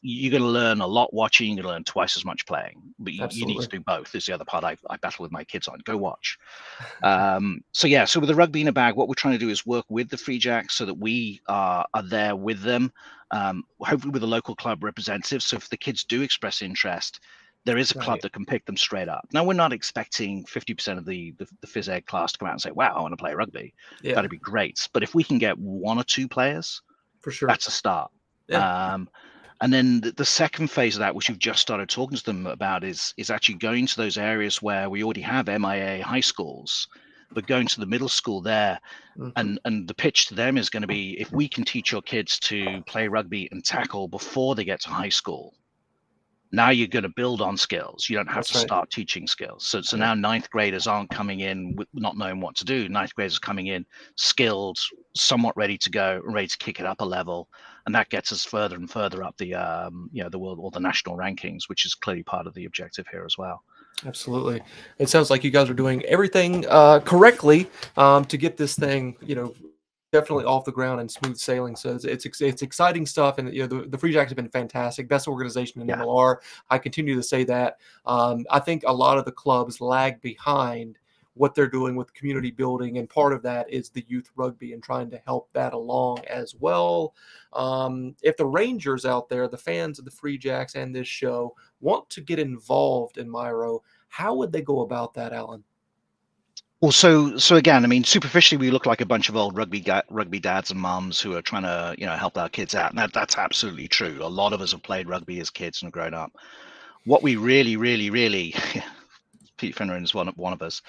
[0.00, 1.48] you're going to learn a lot watching.
[1.48, 2.80] You're going to learn twice as much playing.
[3.00, 4.14] But you, you, need to do both.
[4.14, 5.80] Is the other part I, I battle with my kids on.
[5.84, 6.38] Go watch.
[7.02, 8.04] um, so yeah.
[8.04, 10.08] So with the rugby in a bag, what we're trying to do is work with
[10.08, 12.92] the Free Jacks so that we are are there with them.
[13.32, 15.42] Um, hopefully with a local club representative.
[15.42, 17.18] So if the kids do express interest
[17.64, 18.22] there is a club right.
[18.22, 19.28] that can pick them straight up.
[19.32, 22.52] Now we're not expecting 50% of the, the, the phys ed class to come out
[22.52, 24.14] and say, "Wow, I want to play rugby." Yeah.
[24.14, 24.88] That'd be great.
[24.92, 26.80] But if we can get one or two players,
[27.20, 28.10] for sure, that's a start.
[28.48, 28.92] Yeah.
[28.94, 29.08] Um,
[29.60, 32.46] and then the, the, second phase of that, which you've just started talking to them
[32.46, 36.88] about, is is actually going to those areas where we already have MIA high schools,
[37.32, 38.80] but going to the middle school there,
[39.18, 39.30] mm-hmm.
[39.36, 42.02] and and the pitch to them is going to be if we can teach your
[42.02, 45.54] kids to play rugby and tackle before they get to high school,
[46.50, 48.08] Now you're going to build on skills.
[48.08, 48.66] You don't have That's to right.
[48.66, 49.66] start teaching skills.
[49.66, 52.88] So, so now ninth graders aren't coming in with not knowing what to do.
[52.88, 53.84] Ninth graders are coming in
[54.16, 54.78] skilled,
[55.14, 57.48] somewhat ready to go, ready to kick it up a level,
[57.86, 60.70] and that gets us further and further up the um, you know the world or
[60.70, 63.62] the national rankings, which is clearly part of the objective here as well.
[64.06, 64.62] Absolutely.
[64.98, 69.16] It sounds like you guys are doing everything uh, correctly um, to get this thing,
[69.20, 69.54] you know,
[70.12, 71.76] definitely off the ground and smooth sailing.
[71.76, 74.48] So it's it's, it's exciting stuff, and you know the, the Free Jacks have been
[74.48, 75.96] fantastic, best organization in Yeah.
[75.96, 76.36] MLR.
[76.70, 77.78] I continue to say that.
[78.06, 80.98] Um, I think a lot of the clubs lag behind
[81.34, 84.82] what they're doing with community building, and part of that is the youth rugby and
[84.82, 87.14] trying to help that along as well.
[87.52, 91.54] Um, if the Rangers out there, the fans of the Free Jacks and this show,
[91.80, 95.62] want to get involved in Myro, how would they go about that, Alan?
[96.80, 99.84] Well, so so again, I mean, superficially, we look like a bunch of old rugby
[100.10, 102.98] rugby dads and mums who are trying to, you know, help our kids out, and
[102.98, 104.18] that, that's absolutely true.
[104.22, 106.32] A lot of us have played rugby as kids and grown up.
[107.04, 108.54] What we really, really, really,
[109.58, 110.80] Pete Finneran is one of one of us.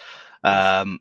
[0.43, 0.99] Um,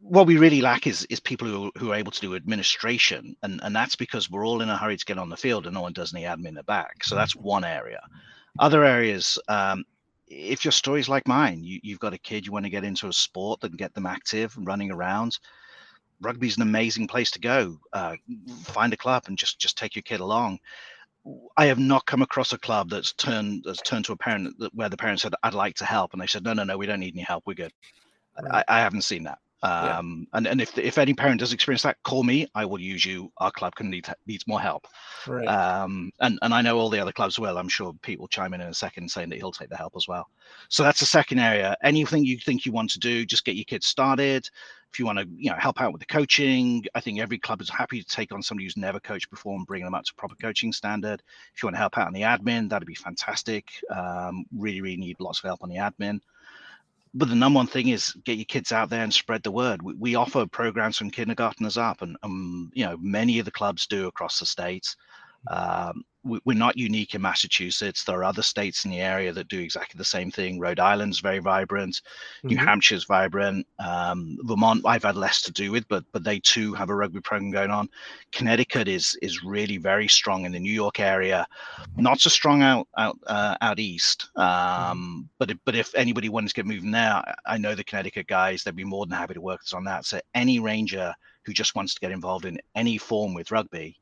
[0.00, 3.60] what we really lack is is people who, who are able to do administration, and
[3.62, 5.82] and that's because we're all in a hurry to get on the field, and no
[5.82, 7.04] one does any admin in the back.
[7.04, 8.00] So that's one area.
[8.58, 9.84] Other areas, um,
[10.30, 13.08] if your story's like mine, you, you've got a kid, you want to get into
[13.08, 15.38] a sport and get them active and running around.
[16.20, 17.78] Rugby's an amazing place to go.
[17.92, 18.16] Uh,
[18.64, 20.58] find a club and just just take your kid along.
[21.56, 24.74] I have not come across a club that's turned that's turned to a parent that,
[24.74, 26.86] where the parent said, "I'd like to help," and they said, "No, no, no, we
[26.86, 27.44] don't need any help.
[27.46, 27.72] We're good."
[28.40, 28.64] Right.
[28.68, 29.38] I, I haven't seen that.
[29.62, 29.98] Yeah.
[29.98, 32.46] Um, and, and if if any parent does experience that, call me.
[32.54, 33.32] I will use you.
[33.38, 34.86] Our club can need needs more help.
[35.26, 35.48] Right.
[35.48, 37.58] Um, and and I know all the other clubs well.
[37.58, 39.94] I'm sure Pete will chime in in a second, saying that he'll take the help
[39.96, 40.28] as well.
[40.68, 41.76] So that's the second area.
[41.82, 44.48] Anything you think you want to do, just get your kids started.
[44.90, 47.60] If you want to, you know, help out with the coaching, I think every club
[47.60, 50.14] is happy to take on somebody who's never coached before and bring them up to
[50.14, 51.22] proper coaching standard.
[51.54, 53.68] If you want to help out on the admin, that'd be fantastic.
[53.94, 56.20] Um, really, really need lots of help on the admin
[57.14, 59.82] but the number one thing is get your kids out there and spread the word.
[59.82, 63.86] We, we offer programs from kindergarteners up, and um, you know many of the clubs
[63.86, 64.96] do across the states.
[65.46, 68.02] Um, we, we're not unique in Massachusetts.
[68.04, 70.58] There are other states in the area that do exactly the same thing.
[70.58, 72.02] Rhode Island's very vibrant.
[72.42, 72.64] New Mhm.
[72.64, 73.66] Hampshire's vibrant.
[73.78, 77.20] Um, Vermont, I've had less to do with, but but they too have a rugby
[77.20, 77.88] program going on.
[78.32, 81.46] Connecticut is is really very strong in the New York area,
[81.96, 84.28] not so strong out out uh, out east.
[84.36, 87.84] Um, but if, but if anybody wants to get moving there, I- I know the
[87.84, 88.64] Connecticut guys.
[88.64, 90.04] They'd be more than happy to work with us on that.
[90.04, 93.96] So any ranger who just wants to get involved in any form with rugby,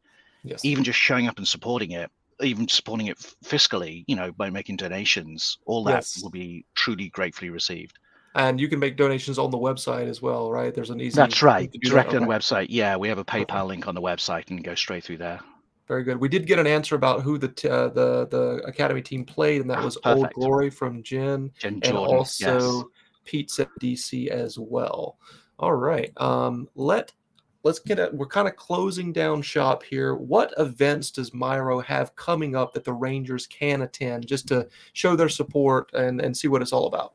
[0.47, 0.65] yes.
[0.65, 4.77] even just showing up and supporting it, even supporting it fiscally, you know, by making
[4.77, 6.23] donations, all that Yes.
[6.23, 7.99] will be truly gratefully received.
[8.35, 10.75] And you can make donations on the website as well, right?
[10.75, 11.17] There's an easy.
[11.17, 11.71] That's right.
[11.73, 12.09] do that.
[12.15, 12.67] On the website.
[12.69, 13.67] Yeah, we have a PayPal Perfect.
[13.67, 15.41] link on the website and go straight through there.
[15.89, 16.19] Very good.
[16.21, 19.61] We did get an answer about who the t- uh, the the academy team played,
[19.63, 20.31] and that Ah, was Old.
[20.35, 22.17] Glory from Jen, Jen and Jordan.
[22.17, 22.91] also
[23.33, 23.59] yes.
[23.61, 25.17] At DC as well.
[25.59, 26.13] All right.
[26.21, 27.13] Um, let
[27.67, 28.15] let's get it.
[28.15, 30.15] We're kind of closing down shop here.
[30.15, 35.17] What events does Myro have coming up that the Rangers can attend just to show
[35.17, 37.15] their support and and see what it's all about?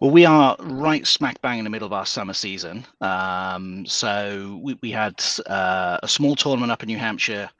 [0.00, 2.86] Well, we are right smack bang in the middle of our summer season.
[3.02, 7.50] Um, so we, we had uh, a small tournament up in New Hampshire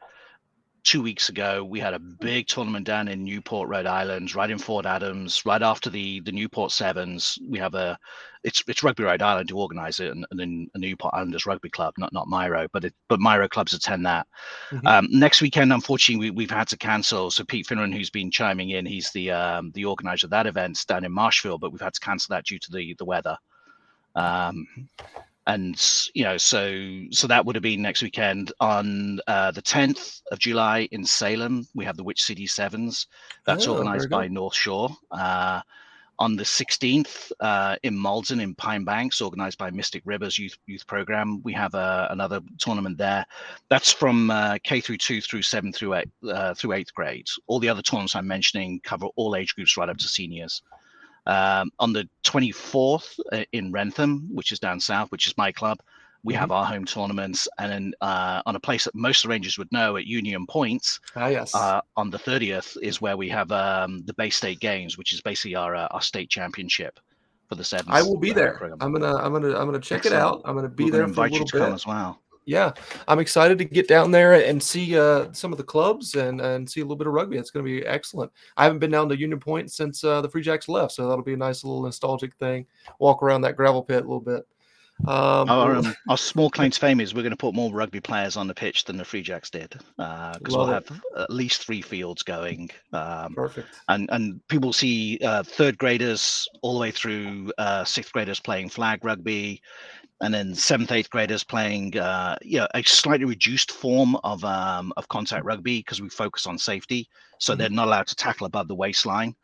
[0.85, 1.65] two weeks ago.
[1.65, 5.63] We had a big tournament down in Newport, Rhode Island, right in Fort Adams, right
[5.63, 7.39] after the the Newport Sevens.
[7.47, 7.99] We have a
[8.43, 11.71] it's it's Rugby Rhode Island who organise it, and, and then a Newport Islanders Rugby
[11.71, 14.27] Club, not not Myro, but it, but Myro clubs attend that.
[14.71, 14.87] Mhm.
[14.87, 17.31] Um, next weekend, unfortunately, we, we've had to cancel.
[17.31, 20.85] So Pete Finneran, who's been chiming in, he's the um, the organizer of that event
[20.89, 23.37] down in Marshville, but we've had to cancel that due to the the weather.
[24.15, 24.67] Um,
[25.47, 25.81] and
[26.15, 30.39] you know, so so that would have been next weekend on uh, the 10th of
[30.39, 31.67] July in Salem.
[31.75, 33.07] We have the Witch City Sevens.
[33.47, 34.29] That's Oh, organized by.
[34.29, 34.91] North Shore.
[35.11, 35.61] Uh,
[36.21, 40.87] on the 16th uh, in Malden in Pine Banks, organized by Mystic Rivers Youth Youth
[40.87, 41.41] Program.
[41.43, 43.25] We have uh, another tournament there.
[43.71, 47.27] That's from uh, K through two through seven through eight uh, through eighth grade.
[47.47, 50.61] All the other tournaments I'm mentioning cover all age groups right up to seniors.
[51.27, 55.79] Um, on the 24th uh, in Wrentham, which is down south, which is my club,
[56.23, 57.49] we have our home tournaments.
[57.59, 61.29] And then uh, on a place that most Rangers would know at Union Point, Ah,
[61.29, 61.55] yes.
[61.55, 65.21] uh, on the 30th is where we have um, the Bay State Games, which is
[65.21, 66.99] basically our uh, our state championship
[67.49, 68.53] for the seventh, I will be there.
[68.53, 68.79] program.
[68.81, 70.41] I'm gonna I'm gonna I'm gonna check it out.
[70.45, 72.23] I'm gonna be We're there gonna for a invite you to come as well.
[72.51, 72.73] Yeah,
[73.07, 76.69] I'm excited to get down there and see uh, some of the clubs and and
[76.69, 77.37] see a little bit of rugby.
[77.37, 78.33] It's going to be excellent.
[78.57, 81.23] I haven't been down to Union Point since uh, the Free Jacks left, so that'll
[81.23, 82.67] be a nice little nostalgic thing.
[82.99, 84.45] Walk around that gravel pit a little bit.
[85.07, 88.01] Um, our, um, our, small claim to fame is we're going to put more rugby
[88.01, 91.65] players on the pitch than the Free Jacks did because uh, we'll have at least
[91.65, 92.69] three fields going.
[92.93, 93.69] Um, Perfect.
[93.89, 98.69] And and people see uh, third graders all the way through uh, sixth graders playing
[98.69, 99.63] flag rugby,
[100.21, 104.93] and then seventh, eighth graders playing uh, you know, a slightly reduced form of um,
[104.97, 107.09] of contact rugby because we focus on safety,
[107.39, 107.61] so mm-hmm.
[107.61, 109.35] they're not allowed to tackle above the waistline.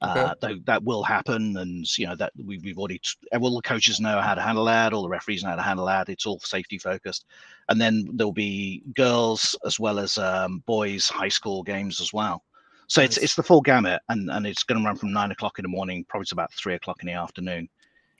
[0.00, 0.20] Okay.
[0.20, 3.00] Uh, that, that will happen, and you know that we, we've already
[3.40, 5.86] all the coaches know how to handle that, all the referees know how to handle
[5.86, 6.08] that.
[6.08, 7.24] It's all safety focused,
[7.68, 12.44] and then there'll be girls as well as um, boys high school games as well.
[12.86, 13.16] So nice.
[13.16, 15.64] it's it's the full gamut, and and it's going to run from nine o'clock in
[15.64, 17.68] the morning, probably to about three o'clock in the afternoon.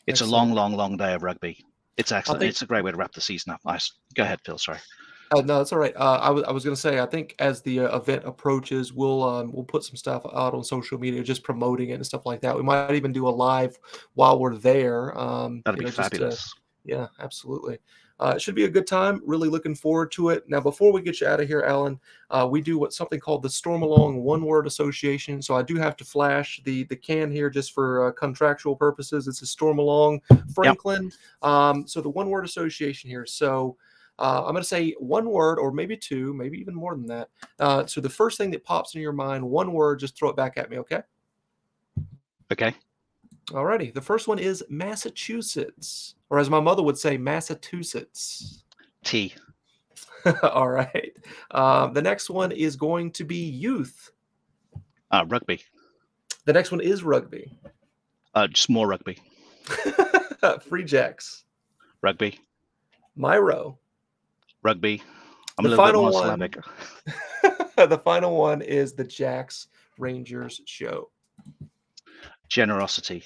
[0.09, 0.33] It's excellent.
[0.33, 1.65] a long, long, long day of rugby.
[1.99, 2.41] It's excellent.
[2.41, 3.61] Think, it's a great way to wrap the season up.
[3.67, 3.93] Nice.
[4.15, 4.57] Go ahead, Phil.
[4.57, 4.79] Sorry.
[5.31, 5.95] Uh, no, that's all right.
[5.95, 8.95] Uh, I was I was going to say I think as the uh, event approaches,
[8.95, 12.25] we'll um, we'll put some stuff out on social media, just promoting it and stuff
[12.25, 12.57] like that.
[12.57, 13.79] We might even do a live
[14.15, 15.19] while we're there.
[15.19, 16.37] Um, That'd be know, fabulous.
[16.37, 17.79] Just, yeah, absolutely.
[18.21, 19.21] Uh, it should be a good time.
[19.25, 20.49] Really looking forward to it.
[20.49, 22.01] Now, before we get you out of here, Alan,
[22.31, 25.41] uh, we do what something called the Stormalong One Word Association.
[25.41, 29.29] So I do have to flash the the can here just for uh, contractual purposes.
[29.29, 30.21] It's a Stormalong
[30.55, 31.05] Franklin.
[31.43, 31.51] Yep.
[31.51, 33.27] Um, so the One Word Association here.
[33.27, 33.77] So
[34.19, 37.29] uh, I'm going to say one word or maybe two, maybe even more than that.
[37.61, 40.37] Uh, so the first thing that pops in your mind, one word, just throw it
[40.37, 41.03] back at me, okay?
[42.51, 42.75] Okay.
[43.51, 43.93] Alrighty.
[43.93, 48.65] The first one is Massachusetts, or as my mother would say, Massachusetts.
[49.05, 49.35] T.
[50.43, 51.13] All right.
[51.53, 54.11] Um, the next one is going to be youth.
[55.11, 55.63] Uh, rugby.
[56.45, 57.59] The next one is rugby.
[58.35, 59.19] Uh, just more rugby.
[60.69, 61.45] Free Jacks.
[62.03, 62.39] Rugby.
[63.19, 63.79] Myro
[64.63, 65.03] rugby.
[65.57, 66.57] I'm the a little bit more Slavic.
[67.89, 69.69] the final one is the Jacks
[69.99, 71.11] Rangers show.
[72.49, 73.23] Generosity.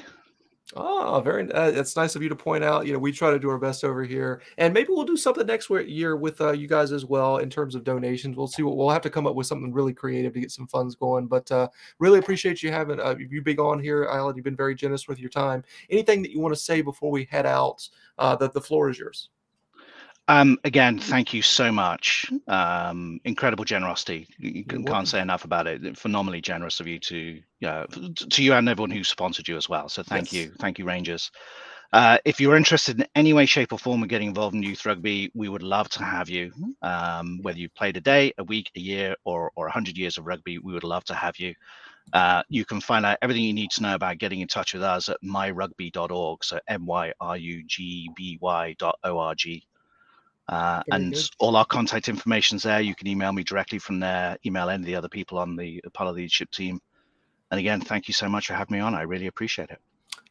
[0.74, 1.50] Oh, very.
[1.52, 2.86] Uh, it's nice of you to point out.
[2.86, 5.46] You know, we try to do our best over here, and maybe we'll do something
[5.46, 8.36] next year with uh, you guys as well in terms of donations.
[8.36, 10.66] We'll see what we'll have to come up with something really creative to get some
[10.66, 11.26] funds going.
[11.26, 11.68] But uh,
[11.98, 14.34] really appreciate you having uh, you being on here, Alan.
[14.34, 15.62] You've been very generous with your time.
[15.90, 17.86] Anything that you want to say before we head out?
[18.18, 19.28] Uh, that the floor is yours.
[20.28, 22.30] Um, again, thank you so much.
[22.46, 24.28] Um, incredible generosity.
[24.38, 25.98] You can, not say enough about it.
[25.98, 27.86] Phenomenally generous of you to, uh,
[28.30, 29.88] to you and everyone who sponsored you as well.
[29.88, 30.46] So thank yes.
[30.46, 31.30] you, thank you, Rangers.
[31.92, 34.86] Uh, if you're interested in any way, shape, or form of getting involved in youth
[34.86, 36.50] rugby, we would love to have you.
[36.80, 40.26] Um, whether you've played a day, a week, a year, or or 100 years of
[40.26, 41.54] rugby, we would love to have you.
[42.14, 44.82] Uh, you can find out everything you need to know about getting in touch with
[44.82, 46.42] us at myrugby.org.
[46.42, 49.66] So m y r u g b y dot o r g.
[50.48, 51.28] Uh, and good.
[51.38, 52.80] all our contact information is there.
[52.80, 55.80] You can email me directly from there, email any of the other people on the
[55.94, 56.80] part of the leadership team.
[57.50, 58.94] And again, thank you so much for having me on.
[58.94, 59.78] I really appreciate it.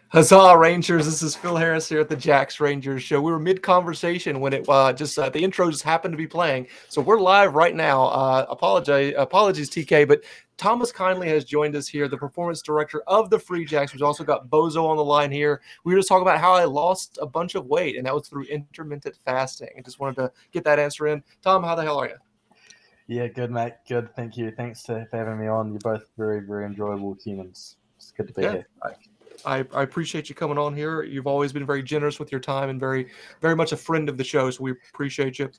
[0.10, 1.06] Huzzah, Rangers!
[1.06, 3.22] This is Phil Harris here at the Jacks Rangers show.
[3.22, 6.28] We were mid conversation when it uh, just uh, the intro just happened to be
[6.28, 8.06] playing, so we're live right now.
[8.06, 10.24] Uh, apologize, apologies, TK, but
[10.58, 13.94] Thomas Kindley has joined us here, the performance director of the Free Jacks.
[13.94, 15.62] We've also got Bozo on the line here.
[15.84, 18.28] We were just talking about how I lost a bunch of weight, and that was
[18.28, 19.70] through intermittent fasting.
[19.78, 21.24] I just wanted to get that answer in.
[21.44, 22.16] Tom, how the hell are you?
[23.08, 23.74] Yeah, good, mate.
[23.88, 24.16] Good.
[24.16, 24.52] Thank you.
[24.52, 25.72] Thanks to, for having me on.
[25.72, 27.78] You're both very, very enjoyable humans.
[27.98, 28.52] It's good to be yeah.
[28.52, 28.68] here.
[29.46, 31.04] I, I appreciate you coming on here.
[31.04, 33.08] You've always been very generous with your time and very,
[33.42, 34.50] very much a friend of the show.
[34.52, 35.50] So we appreciate you.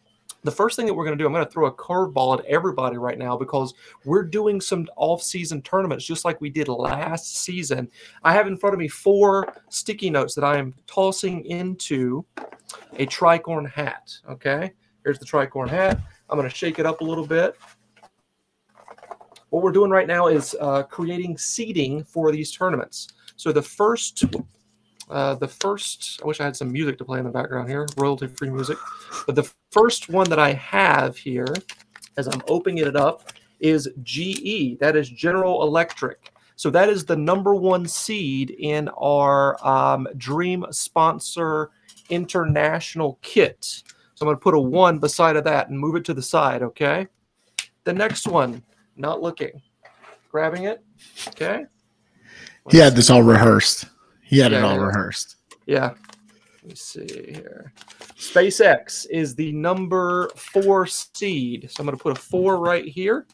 [0.43, 2.45] The first thing that we're going to do, I'm going to throw a curveball at
[2.47, 3.75] everybody right now because
[4.05, 7.91] we're doing some off-season tournaments just like we did last season.
[8.23, 12.25] I have in front of me four sticky notes that I am tossing into
[12.95, 14.17] a tricorn hat.
[14.31, 14.73] Okay,
[15.05, 16.01] here's the tricorn hat.
[16.31, 17.57] I'm going to shake it up a little bit.
[19.51, 23.09] What we're doing right now is uh, creating seeding for these tournaments.
[23.37, 24.25] So the first,
[25.09, 27.87] uh, the first, I wish I had some music to play in the background here,
[27.97, 28.79] royalty-free music.
[29.27, 31.47] But the first one that I have here,
[32.17, 34.79] as I'm opening it up, is GE.
[34.81, 36.33] That is General Electric.
[36.57, 41.71] So that is the number one seed in our um, Dream Sponsor
[42.11, 43.83] International kit.
[44.15, 46.23] So I'm going to put a one beside of that and move it to the
[46.23, 47.07] side, okay?
[47.85, 48.63] The next one,
[48.97, 49.61] not looking.
[50.31, 50.83] Grabbing it,
[51.29, 51.65] okay?
[52.65, 53.87] Let's he had this all rehearsed.
[54.23, 55.37] He had yeah, it all rehearsed.
[55.67, 55.95] Yeah.
[56.63, 57.73] Let me see here.
[58.17, 61.71] SpaceX is the number four seed.
[61.71, 63.27] So I'm going to put a four right here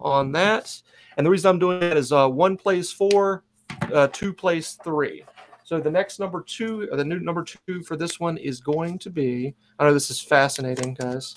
[0.00, 0.80] on that.
[1.16, 3.44] And the reason I'm doing that is uh, one plays four,
[3.92, 5.22] uh, two plays three.
[5.64, 8.98] So the next number two, or the new number two for this one is going
[9.00, 9.54] to be.
[9.78, 11.34] I know this is fascinating, guys.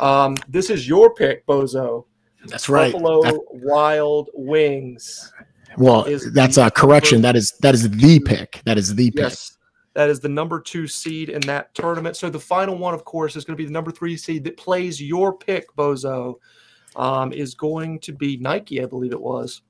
[0.00, 2.04] Um, this is your pick, Bozo.
[2.46, 2.92] That's right.
[2.92, 5.32] Buffalo That- Wild Wings.
[5.76, 7.16] well, is that's a correction.
[7.20, 8.60] number- That is that is the pick.
[8.64, 9.20] That is the pick.
[9.20, 9.56] Yes.
[9.94, 12.16] That is the number two seed in that tournament.
[12.16, 14.56] So the final one, of course, is going to be the number three seed that
[14.56, 16.36] plays your pick, Bozo.
[16.96, 19.62] Um, is going to be Nike, I believe it was,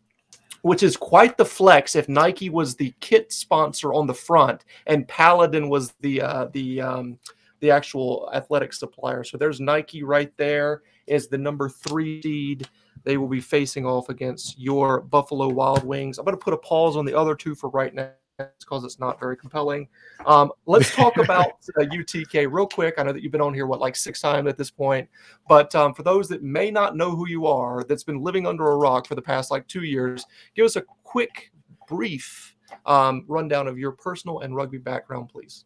[0.63, 1.95] which is quite the flex.
[1.97, 6.81] If Nike was the kit sponsor on the front and Paladin was the uh, the
[6.81, 7.19] um,
[7.61, 9.25] the actual athletic supplier.
[9.25, 12.69] So there's Nike right there is the number three seed.
[13.05, 16.19] They will be facing off against your Buffalo Wild Wings.
[16.19, 18.99] I'm going to put a pause on the other two for right now because it's
[18.99, 19.89] not very compelling.
[20.27, 22.95] Um, let's talk about uh, UTK real quick.
[22.99, 25.09] I know that you've been on here what like six times at this point,
[25.49, 28.71] but um, for those that may not know who you are, that's been living under
[28.71, 30.25] a rock for the past like two years,
[30.55, 31.51] give us a quick,
[31.89, 32.55] brief
[32.87, 35.65] um, rundown of your personal and rugby background, please.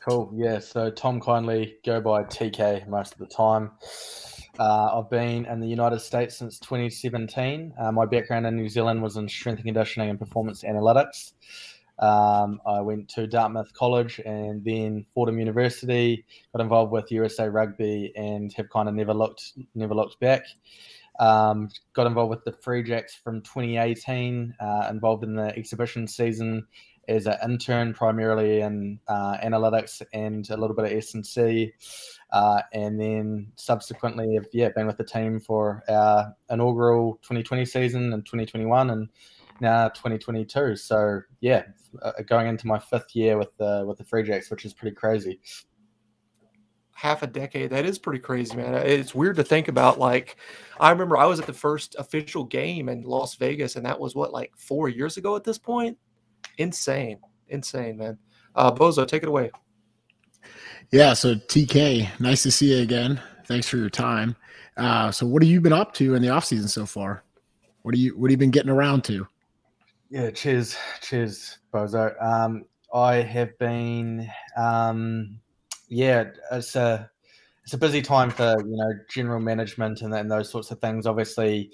[0.00, 0.32] Cool.
[0.34, 0.58] Yeah.
[0.58, 3.70] So Tom Kindley go by TK most of the time.
[4.60, 7.72] Uh, I've been in the United States since 2017.
[7.80, 11.32] Uh, my background in New Zealand was in strength and conditioning and performance analytics.
[11.98, 16.26] Um, I went to Dartmouth College and then Fordham University.
[16.54, 20.42] Got involved with USA Rugby and have kind of never looked never looked back.
[21.18, 24.56] Um, got involved with the Free Jacks from 2018.
[24.60, 26.66] Uh, involved in the exhibition season
[27.10, 31.72] as an intern, primarily in uh, analytics and a little bit of S and C,
[32.30, 38.12] uh, and then subsequently, have yeah, been with the team for our inaugural 2020 season
[38.12, 39.08] and 2021, and
[39.60, 40.76] now 2022.
[40.76, 41.64] So yeah,
[42.00, 44.94] uh, going into my fifth year with the with the Free Jacks, which is pretty
[44.94, 45.40] crazy.
[46.92, 47.70] half a decade.
[47.70, 48.74] That is pretty crazy, man.
[48.74, 49.98] It's weird to think about.
[49.98, 50.36] Like,
[50.78, 54.14] I remember I was at the first official game in Las Vegas, and that was
[54.14, 55.96] what, like four years ago at this point?
[56.58, 57.18] Insane.
[57.48, 58.18] Insane, man.
[58.54, 59.50] Uh, Bozo, take it away.
[60.90, 61.12] Yeah.
[61.14, 63.20] So TK, nice to see you again.
[63.46, 64.36] Thanks for your time.
[64.76, 67.24] Uh, so what have you been up to in the off season so far?
[67.82, 69.26] What are you What have you been getting around to?
[70.10, 72.20] Yeah, cheers, cheers, Bozo.
[72.22, 75.38] Um, I have been, um,
[75.88, 77.08] yeah, it's a
[77.62, 81.06] it's a busy time for you know general management and, and those sorts of things.
[81.06, 81.70] Obviously,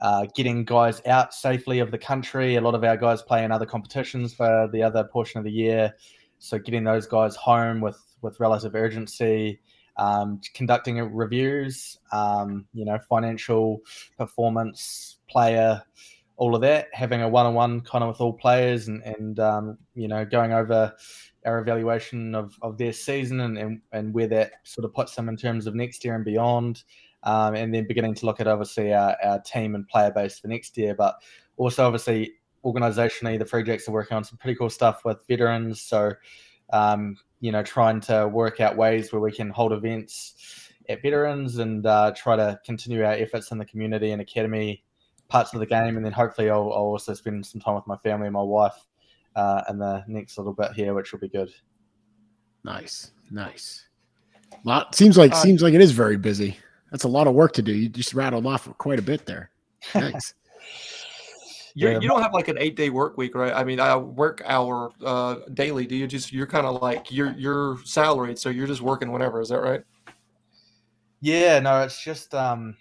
[0.00, 2.56] uh, getting guys out safely of the country.
[2.56, 5.50] A lot of our guys play in other competitions for the other portion of the
[5.50, 5.94] year,
[6.38, 9.60] so getting those guys home with with relative urgency.
[9.96, 13.82] Um, conducting reviews, um, you know, financial
[14.16, 15.82] performance, player,
[16.40, 20.08] all of that, having a one-on-one kind of with all players, and and um, you
[20.08, 20.94] know going over
[21.44, 25.28] our evaluation of, of their season and, and and where that sort of puts them
[25.28, 26.82] in terms of next year and beyond,
[27.22, 30.48] um, and then beginning to look at obviously our, our team and player base for
[30.48, 31.16] next year, but
[31.56, 32.32] also obviously
[32.64, 36.12] organizationally, the Free Jacks are working on some pretty cool stuff with veterans, so.
[36.72, 41.58] Um, you know, trying to work out ways where we can hold events at veterans
[41.58, 44.84] and uh, try to continue our efforts in the community and academy
[45.28, 47.96] parts of the game, and then hopefully I'll, I'll also spend some time with my
[47.98, 48.86] family and my wife
[49.34, 51.50] uh, in the next little bit here, which will be good.
[52.62, 53.86] Nice, nice.
[54.64, 56.58] Lot seems like Uh, seems like it is very busy.
[56.90, 57.72] That's a lot of work to do.
[57.72, 59.50] You just rattled off quite a bit there.
[59.94, 60.34] Nice.
[61.74, 63.52] You're, you don't have like an eight day work week, right?
[63.54, 65.86] I mean, I work hour uh, daily.
[65.86, 69.40] Do you just you're kind of like you're you're salaried, so you're just working whenever.
[69.40, 69.82] Is that right?
[71.20, 72.76] Yeah, no, it's just um,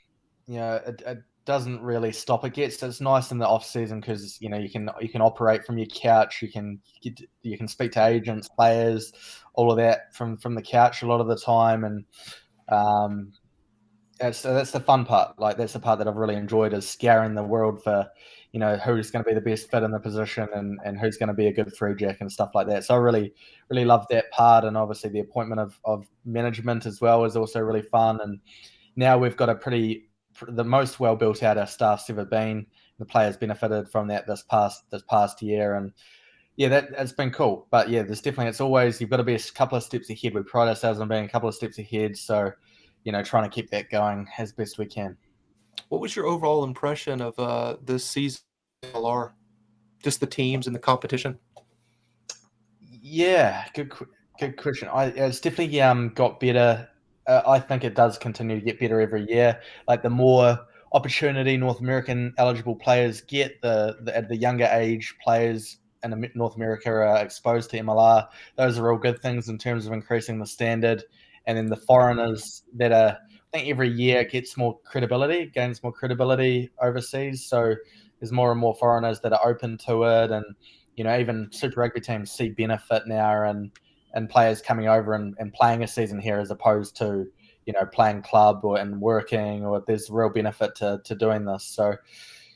[0.48, 2.46] you know, it, it doesn't really stop.
[2.46, 5.22] It gets it's nice in the off season because you know you can you can
[5.22, 6.42] operate from your couch.
[6.42, 9.14] You can get, you can speak to agents, players,
[9.54, 12.06] all of that from from the couch a lot of the time, and
[12.70, 13.34] um,
[14.20, 15.40] that's so that's the fun part.
[15.40, 18.08] Like that's the part that I've really enjoyed is scouring the world for
[18.52, 21.18] you know who's going to be the best fit in the position and and who's
[21.18, 22.84] going to be a good free jack and stuff like that.
[22.84, 23.34] So I really
[23.70, 27.60] really love that part, and obviously the appointment of of management as well is also
[27.60, 28.20] really fun.
[28.22, 28.40] And
[28.96, 30.10] now we've got a pretty
[30.48, 32.66] the most well built out our staff's ever been.
[32.98, 35.94] The players benefited from that this past this past year, and
[36.58, 37.68] yeah, that that's been cool.
[37.72, 40.34] But yeah, there's definitely it's always you've got to be a couple of steps ahead.
[40.34, 42.52] We pride ourselves on being a couple of steps ahead, so
[43.04, 45.18] you know, trying to keep that going as best we can.
[45.90, 48.42] What was your overall impression of uh, this season,
[48.94, 49.32] LR?
[50.04, 51.38] Just the teams and the competition.
[53.02, 53.92] Yeah, good
[54.40, 54.88] good question.
[54.88, 56.88] I it's definitely um got better.
[57.28, 59.60] Uh, I think it does continue to get better every year.
[59.88, 60.60] Like the more
[60.94, 66.56] opportunity North American eligible players get, the the, at the younger age players in North
[66.56, 68.28] America are exposed to MLR.
[68.56, 71.04] Those are all good things in terms of increasing the standard.
[71.46, 73.18] And then the foreigners that are,
[73.54, 77.46] I think every year gets more credibility, gains more credibility overseas.
[77.46, 77.76] So
[78.20, 80.46] there's more and more foreigners that are open to it, and
[80.96, 83.72] you know even Super Rugby teams see benefit now and
[84.14, 87.28] and players coming over and, and playing a season here as opposed to
[87.66, 91.64] you know playing club or and working or there's real benefit to, to doing this.
[91.66, 91.96] So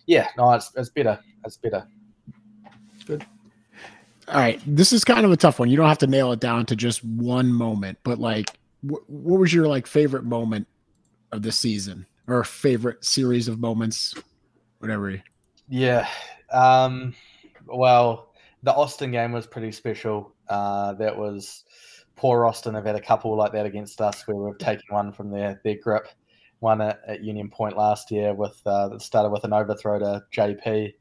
[0.06, 1.20] yeah no it's, it's better.
[1.46, 1.88] It's better.
[3.06, 3.26] Good.
[4.30, 4.62] All right.
[4.66, 5.70] This is kind of a tough one.
[5.70, 8.50] You don't have to nail it down to just one moment but like
[8.84, 10.68] what was your like favorite moment
[11.32, 14.14] of the season or favorite series of moments
[14.80, 15.22] whatever
[15.70, 16.08] yeah
[16.52, 17.14] um
[17.66, 21.64] well the austin game was pretty special uh that was
[22.16, 25.30] poor Austin have had a couple like that against us where we've taken one from
[25.30, 26.08] their their grip.
[26.60, 30.24] One at, at Union Point last year with uh, that started with an overthrow to
[30.34, 30.94] JP,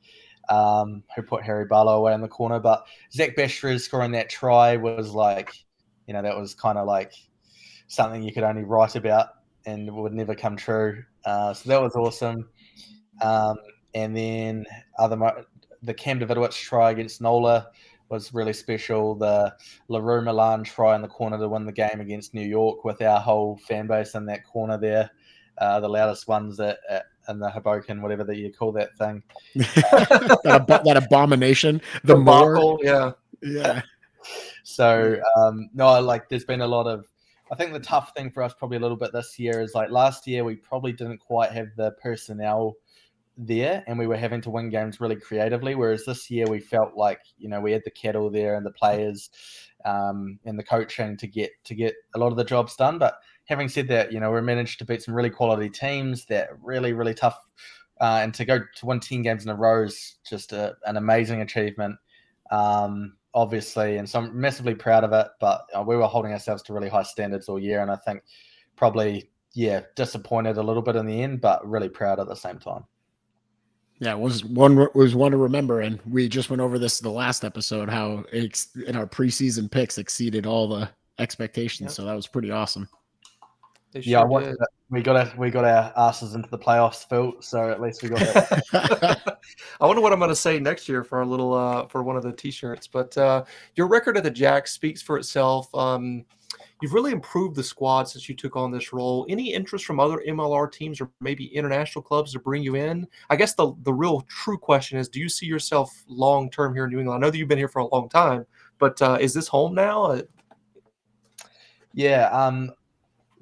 [0.49, 2.59] um, who put Harry Barlow away in the corner.
[2.59, 5.55] But Zach Bastries scoring that try was like,
[6.09, 7.12] you know, that was kind of like
[7.89, 9.28] something you could only write about
[9.66, 11.03] and would never come true.
[11.24, 12.49] Uh, so that was awesome.
[13.20, 13.57] Um,
[13.95, 14.66] and then
[14.99, 15.45] other
[15.83, 17.68] the Cam Davidowitz try against Nola
[18.09, 19.14] was really special.
[19.14, 19.55] The
[19.89, 23.03] Le Roux Malan try in the corner to win the game against New York with
[23.03, 25.11] our whole fan base in that corner there,
[25.59, 29.22] uh, the loudest ones at, at in the Hoboken, whatever that you call that thing.
[29.55, 33.12] that, that, abomination, the, the more, yeah,
[33.43, 33.83] yeah.
[34.64, 37.07] So um, no, like there's been a lot of.
[37.53, 39.90] I think the tough thing for us probably a little bit this year is like
[39.90, 42.76] last year we probably didn't quite have the personnel
[43.36, 45.74] there and we were having to win games really creatively.
[45.74, 48.70] Whereas this year we felt like, you know, we had the kettle there and the
[48.70, 49.28] players
[49.84, 52.98] um, and the coaching to get to get a lot of the jobs done.
[52.98, 56.48] But having said that, you know, we managed to beat some really quality teams that
[56.62, 57.38] really, really tough.
[58.00, 60.96] Uh, and to go to win 10 games in a row is just a, an
[60.96, 61.96] amazing achievement.
[62.50, 65.28] Um, obviously, and so I'm massively proud of it.
[65.41, 68.22] But uh, we were holding ourselves to really high standards all year, and I think
[68.76, 72.59] probably yeah disappointed a little bit in the end, but really proud at the same
[72.59, 72.85] time.
[73.99, 77.12] Yeah, was one was one to remember, and we just went over this in the
[77.12, 81.91] last episode how it's in our preseason picks exceeded all the expectations.
[81.91, 81.91] Yep.
[81.93, 82.89] So that was pretty awesome.
[83.93, 84.24] Sure yeah,
[84.90, 87.34] we got our, we got our asses into the playoffs, Phil.
[87.40, 89.38] So at least we got that.
[89.80, 92.16] I wonder what I'm going to say next year for a little uh, for one
[92.16, 92.86] of the t-shirts.
[92.86, 95.74] But uh, your record at the Jacks speaks for itself.
[95.74, 96.24] Um,
[96.82, 99.24] You've really improved the squad since you took on this role.
[99.28, 103.07] Any interest from other MLR teams or maybe international clubs to bring you in?
[103.30, 106.84] I guess the the real true question is: Do you see yourself long term here
[106.84, 107.22] in New England?
[107.22, 108.45] I know that you've been here for a long time,
[108.78, 110.07] but uh, is this home now?
[110.07, 110.22] Uh,
[111.95, 112.72] yeah, um,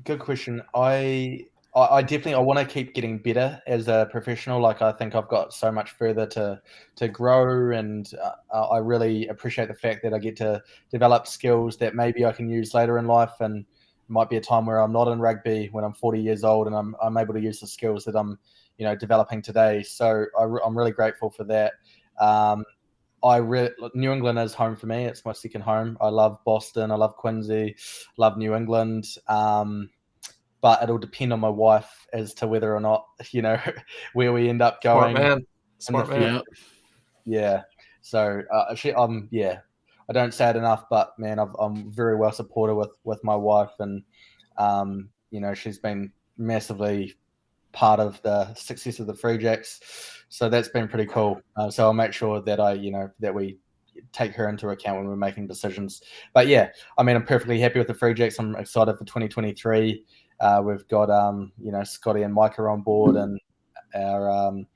[0.04, 0.62] good question.
[0.74, 4.60] I I, definitely I want to keep getting better as a professional.
[4.60, 6.60] Like I think I've got so much further to
[6.96, 8.10] to grow, and
[8.52, 12.32] uh, I really appreciate the fact that I get to develop skills that maybe I
[12.32, 13.34] can use later in life.
[13.40, 13.64] And
[14.08, 16.74] might be a time where I'm not in rugby when I'm 40 years old, and
[16.74, 18.38] I'm I'm able to use the skills that I'm
[18.78, 19.82] you know developing today.
[19.84, 21.74] So I, am really grateful for that.
[22.18, 22.64] Um,
[23.22, 25.04] I re- New England is home for me.
[25.04, 25.98] It's my second home.
[26.00, 26.90] I love Boston.
[26.90, 27.76] I love Quincy.
[28.16, 29.06] Love New England.
[29.28, 29.90] Um,
[30.60, 33.58] but it'll depend on my wife as to whether or not you know
[34.14, 35.14] where we end up going.
[35.16, 35.46] Smart man,
[35.78, 36.42] smart man.
[37.24, 37.62] Yeah.
[38.02, 39.60] So uh, she, um, yeah,
[40.08, 43.36] I don't say it enough, but man, i am very well supported with with my
[43.36, 44.02] wife, and
[44.56, 47.14] um, you know, she's been massively
[47.72, 49.80] part of the success of the Free Jacks.
[50.28, 51.40] So that's been pretty cool.
[51.56, 53.58] Uh, so I'll make sure that I, you know, that we
[54.12, 56.02] take her into account when we're making decisions.
[56.34, 56.68] But yeah,
[56.98, 58.38] I mean, I'm perfectly happy with the Free Jacks.
[58.38, 60.04] I'm excited for 2023.
[60.40, 63.38] Uh, we've got um, you know Scotty and Mike are on board, and
[63.94, 64.66] our um,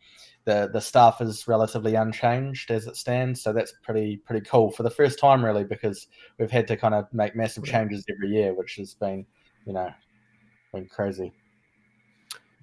[0.44, 3.42] the the staff is relatively unchanged as it stands.
[3.42, 6.94] So that's pretty pretty cool for the first time, really, because we've had to kind
[6.94, 9.24] of make massive changes every year, which has been
[9.66, 9.90] you know
[10.72, 11.32] been crazy.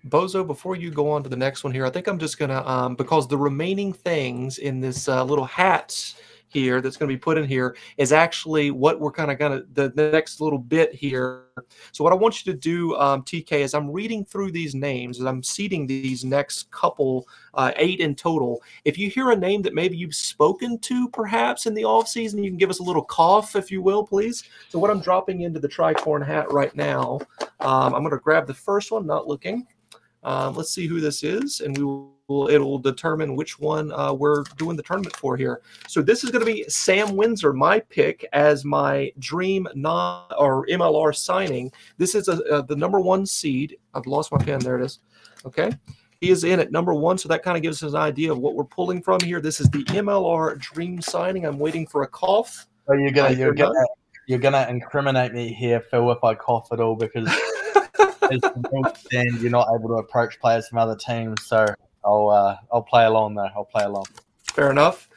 [0.08, 2.66] Bozo, before you go on to the next one here, I think I'm just gonna
[2.66, 6.14] um, because the remaining things in this uh, little hat
[6.52, 9.60] here that's going to be put in here is actually what we're kind of going
[9.60, 11.46] to the, next little bit here.
[11.94, 15.20] So what I want you to do, um, TK, is I'm reading through these names
[15.20, 18.62] as I'm seating these next couple, uh, eight in total.
[18.84, 22.44] If you hear a name that maybe you've spoken to perhaps in the off season,
[22.44, 24.44] you can give us a little cough, if you will, please.
[24.70, 27.20] So what I'm dropping into the tricorn hat right now,
[27.62, 29.66] um, I'm going to grab the first one, not looking.
[30.24, 34.44] Um, let's see who this is, and we will it'll determine which one uh, we're
[34.58, 35.62] doing the tournament for here.
[35.88, 40.66] So this is going to be Sam Windsor, my pick as my dream non or
[40.68, 41.72] MLR signing.
[41.98, 43.78] This is a, a, the number one seed.
[43.94, 44.60] I've lost my pen.
[44.60, 45.00] There it is.
[45.46, 45.72] Okay.
[46.22, 47.18] he is in at number one.
[47.18, 49.42] So that kind of gives us an idea of what we're pulling from here.
[49.42, 51.46] This is the MLR dream signing.
[51.46, 52.68] I'm waiting for a cough.
[52.88, 53.86] So you're gonna you're gonna
[54.28, 57.28] you're gonna incriminate me here, Phil, if I cough at all because
[58.32, 61.44] as the rules stand, you're not able to approach players from other teams.
[61.46, 61.66] So
[62.04, 63.50] I'll uh, I'll play along though.
[63.56, 64.06] I'll play along.
[64.44, 65.10] Fair enough.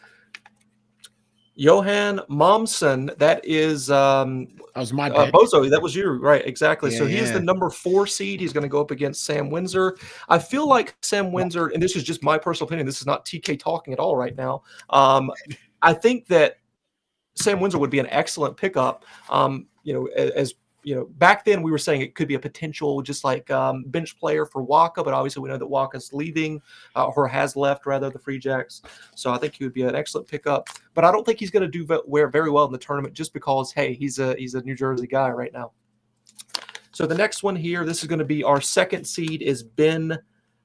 [1.57, 5.31] Johan Momsen, that is um, That was my uh.
[5.31, 5.71] Bozo.
[5.71, 6.45] That was you, right?
[6.45, 6.91] Exactly.
[6.91, 8.41] so Yeah, he is the number four seed.
[8.41, 9.97] He's going to go up against Sam Windsor.
[10.29, 12.87] I feel like Sam Windsor, and this is just my personal opinion.
[12.87, 14.63] This is not TK talking at all right now.
[14.91, 15.31] Um,
[15.81, 16.57] I think that
[17.37, 19.05] Sam Windsor would be an excellent pickup.
[19.31, 20.55] Um, you know, a- as
[20.85, 23.85] you know, back then we were saying it could be a potential just like um,
[23.87, 26.61] bench player for Waaka, but obviously we know that Waaka's leaving
[26.95, 28.83] uh, or has left rather the Free Jacks.
[29.15, 30.69] So I think he would be an excellent pickup.
[30.95, 31.85] But I don't think he's going to do
[32.31, 35.31] very well in the tournament just because hey, he's a he's a New Jersey guy
[35.31, 35.73] right now.
[36.93, 40.17] So the next one here, this is going to be our second seed is Ben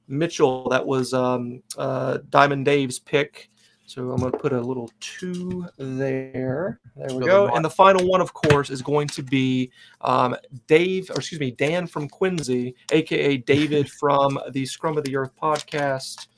[0.06, 0.68] Mitchell.
[0.68, 3.50] That was um, uh, Diamond Dave's pick.
[3.90, 6.78] So I'm going to put a little two there.
[6.94, 7.48] There we go.
[7.48, 9.72] And the final one, of course, is going to be
[10.02, 10.36] um,
[10.68, 15.32] Dave, or excuse me, Dan from Quincy, aka David from the Scrum of the Earth
[15.42, 16.28] podcast,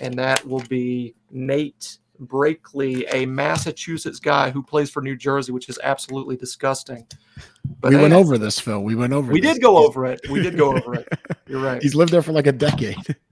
[0.00, 5.68] and that will be Nate Brakeley, a Massachusetts guy who plays for New Jersey, which
[5.68, 7.04] is absolutely disgusting.
[7.80, 8.84] But we hey, went over this, Phil.
[8.84, 9.32] We went over.
[9.32, 9.34] It.
[9.34, 9.54] We this.
[9.54, 10.20] did go over it.
[10.30, 11.08] We did go over it.
[11.48, 11.82] You're right.
[11.82, 13.16] He's lived there for like a decade.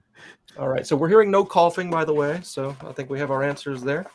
[0.59, 0.85] All right.
[0.85, 2.41] So we're hearing no coughing, by the way.
[2.43, 4.05] So I think we have our answers there.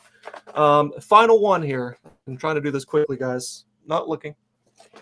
[0.53, 1.97] Um, final one here.
[2.27, 3.65] I'm trying to do this quickly, guys.
[3.87, 4.35] Not looking.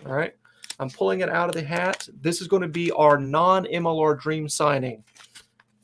[0.06, 0.34] All right.
[0.80, 2.08] I'm pulling it out of the hat.
[2.22, 5.04] This is going to be our non MLR dream signing.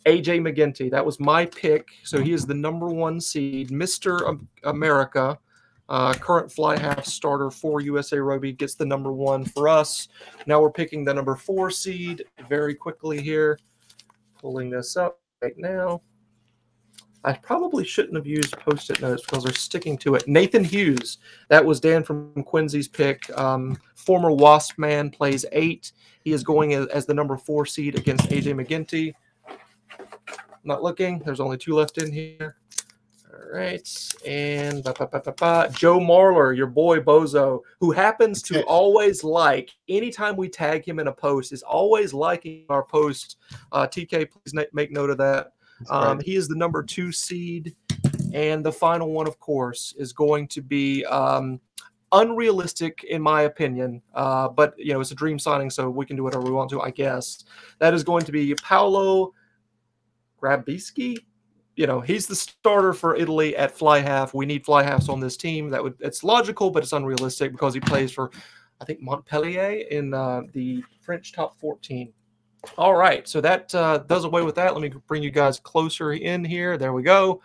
[0.06, 0.90] AJ MacGinty.
[0.90, 1.88] That was my pick.
[2.04, 4.40] So he is the number one seed, Mr.
[4.64, 5.38] America,
[5.90, 10.08] uh, current fly half starter for USA Rugby, gets the number one for us.
[10.46, 13.58] Now we're picking the number four seed very quickly here.
[14.40, 16.02] Pulling this up right now.
[17.22, 20.26] I probably shouldn't have used post-it notes because they're sticking to it.
[20.26, 21.18] Nathan Hughes,
[21.48, 23.28] that was Dan from Quincy's pick.
[23.38, 25.92] Um, former Wasp man plays eight.
[26.24, 29.12] He is going as, as the number four seed against AJ MacGinty.
[30.64, 31.18] Not looking.
[31.18, 32.56] There's only two left in here.
[33.42, 35.70] All right, and ba, ba, ba, ba, ba.
[35.72, 41.08] Joe Marler, your boy Bozo, who happens to always like anytime we tag him in
[41.08, 43.38] a post, is always liking our post.
[43.72, 45.52] Uh, TK, please na- make note of that.
[45.88, 47.74] Um, he is the number two seed.
[48.32, 51.60] And the final one, of course, is going to be um,
[52.12, 54.02] unrealistic, in my opinion.
[54.14, 56.70] Uh, but, you know, it's a dream signing, so we can do whatever we want
[56.70, 57.44] to, I guess.
[57.78, 59.32] That is going to be Paolo
[60.40, 61.16] Garbisi.
[61.80, 64.34] You know, he's the starter for Italy at fly half.
[64.34, 65.70] We need fly halves on this team.
[65.70, 68.30] That would it's logical, but it's unrealistic because he plays for,
[68.82, 72.12] I think, Montpellier in uh, the French top 14.
[72.76, 74.74] All right, so that uh, does away with that.
[74.74, 76.76] Let me bring you guys closer in here.
[76.76, 77.40] There we go.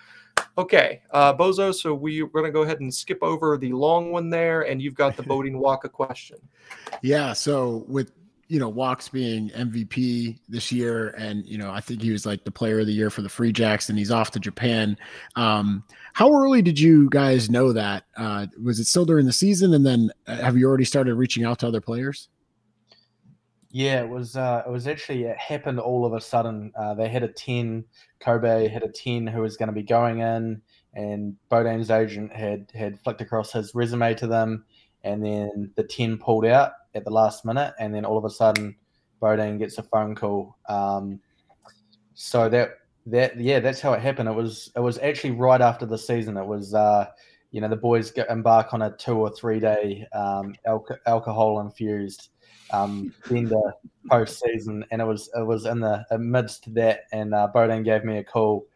[0.57, 1.73] Okay, uh, Bozo.
[1.73, 4.81] So we, we're going to go ahead and skip over the long one there, and
[4.81, 6.39] you've got the Beaudein Waaka question.
[7.01, 7.31] Yeah.
[7.31, 8.11] So with
[8.47, 12.43] you know Walks being MVP this year, and you know I think he was like
[12.43, 14.97] the Player of the Year for the Free Jacks, and he's off to Japan.
[15.35, 15.83] Um,
[16.13, 18.05] how early did you guys know that?
[18.15, 21.43] Uh, was it still during the season, and then uh, have you already started reaching
[21.43, 22.29] out to other players?
[23.69, 24.37] Yeah, it was.
[24.37, 26.71] Uh, it was actually it happened all of a sudden.
[26.77, 27.83] Uh, they had a ten.
[28.19, 30.61] Kobe had a ten who was going to be going in,
[30.93, 34.65] and Beaudein's agent had had flicked across his resume to them,
[35.03, 38.29] and then the ten pulled out at the last minute, and then all of a
[38.29, 38.75] sudden,
[39.21, 40.57] Beaudein gets a phone call.
[40.67, 41.19] Um,
[42.13, 44.29] so that that yeah, that's how it happened.
[44.29, 46.37] It was it was actually right after the season.
[46.37, 46.73] It was.
[46.73, 47.07] Uh,
[47.51, 52.27] you know the boys embark on a two or three day um, alco- alcohol infused
[52.71, 53.55] um, bender
[54.11, 58.17] postseason, and it was it was in the amidst that, and uh, Beaudein gave me
[58.17, 58.67] a call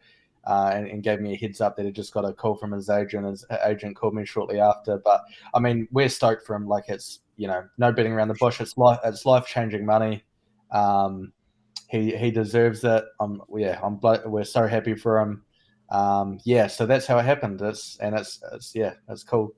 [0.44, 2.72] uh, and, and gave me a heads up that he just got a call from
[2.72, 3.26] his agent.
[3.26, 5.22] His agent called me shortly after, but
[5.54, 6.66] I mean we're stoked for him.
[6.66, 8.60] Like it's you know no beating around the bush.
[8.60, 10.24] It's life it's life changing money.
[10.70, 11.32] Um,
[11.88, 13.04] he he deserves it.
[13.18, 15.44] Um, yeah, I'm we're so happy for him.
[15.90, 17.60] Um, yeah, so that's how it happened.
[17.60, 19.54] It's and it's it's yeah, it's cool.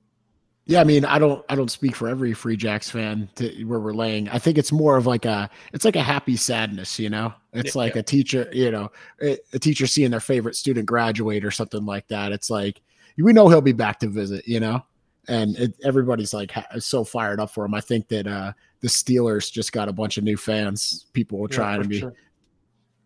[0.65, 3.81] Yeah, I mean, I don't, I don't speak for every Free Jacks fan to where
[3.81, 4.29] we're laying.
[4.29, 7.33] I think it's more of like a, it's like a happy sadness, you know.
[7.51, 8.89] It's Yeah, like a teacher, you know,
[9.21, 12.31] a, a teacher seeing their favorite student graduate or something like that.
[12.31, 12.81] It's like
[13.17, 14.81] we know he'll be back to visit, you know,
[15.27, 17.73] and it, everybody's like ha- so fired up for him.
[17.73, 21.07] I think that uh the Steelers just got a bunch of new fans.
[21.13, 21.99] People will try Yeah, to be.
[21.99, 22.13] sure.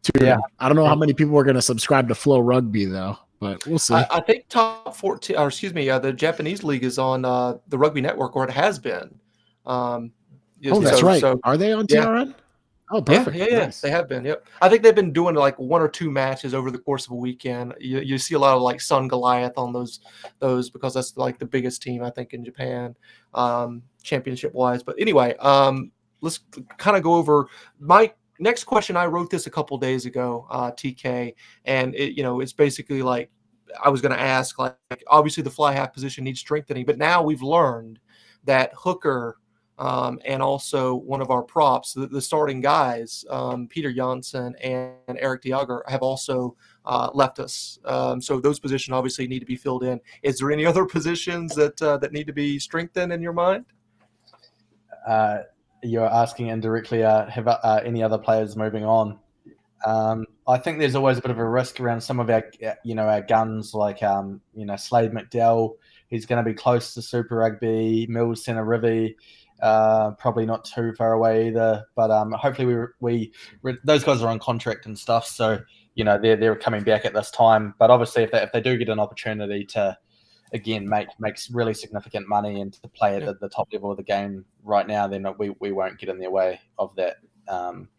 [0.03, 0.37] tuning Yeah.
[0.59, 3.79] I don't know how many people are going to subscribe to FloRugby though, but we'll
[3.79, 3.93] see.
[3.93, 7.57] I, I think top 14, or excuse me, uh, the Japanese league is on uh,
[7.67, 9.19] the Rugby Network, or it has been.
[9.65, 10.11] Um,
[10.67, 11.21] oh, that's so- right.
[11.21, 12.05] So are they on yeah.
[12.05, 12.35] TRN?
[12.89, 13.35] Oh, perfect.
[13.35, 13.65] Yeah, yeah, yeah.
[13.65, 13.81] Nice.
[13.81, 14.23] They have been.
[14.23, 14.47] Yep.
[14.61, 17.15] I think they've been doing like one or two matches over the course of a
[17.15, 17.73] weekend.
[17.79, 19.99] You, you see a lot of like Sungoliath on those
[20.39, 22.95] those because that's like the biggest team I think in Japan,
[23.33, 24.83] um, championship wise.
[24.83, 26.39] But anyway, um, let's
[26.77, 28.97] kind of go over my next question.
[28.97, 31.33] I wrote this a couple days ago, uh, TK,
[31.65, 33.29] and it you know it's basically like
[33.83, 34.75] I was going to ask like
[35.07, 37.99] obviously the fly half position needs strengthening, but now we've learned
[38.45, 39.37] that Hooker
[39.79, 44.93] um, and also one of our props, the, the starting guys, um, Peter Janssen and,
[45.19, 47.77] Eric Diager, have also uh, left us.
[47.85, 49.99] Um, so those positions obviously need to be filled in.
[50.23, 53.65] Is there any other positions that uh, that need to be strengthened in your mind?
[55.83, 59.19] Uh, you're asking indirectly, uh, have uh, any other players moving on?
[59.85, 62.43] Um, I think there's always a bit of a risk around some of our,
[62.83, 65.73] you know, our guns like, um, you know, Slade McDowell.
[66.07, 68.07] He's going to be close to Super Rugby.
[68.09, 68.65] Mills Center.
[69.61, 71.85] Uh, probably not too far away either.
[71.95, 75.59] But um, hopefully we, we those guys are on contract and stuff, so
[75.95, 77.73] you know they're they're coming back at this time.
[77.79, 79.97] But obviously, if they if they do get an opportunity to
[80.53, 84.03] again make makes really significant money and to play at the, top level of the
[84.03, 87.17] game right now, then we, we won't get in their way of that.
[87.47, 87.89] Um,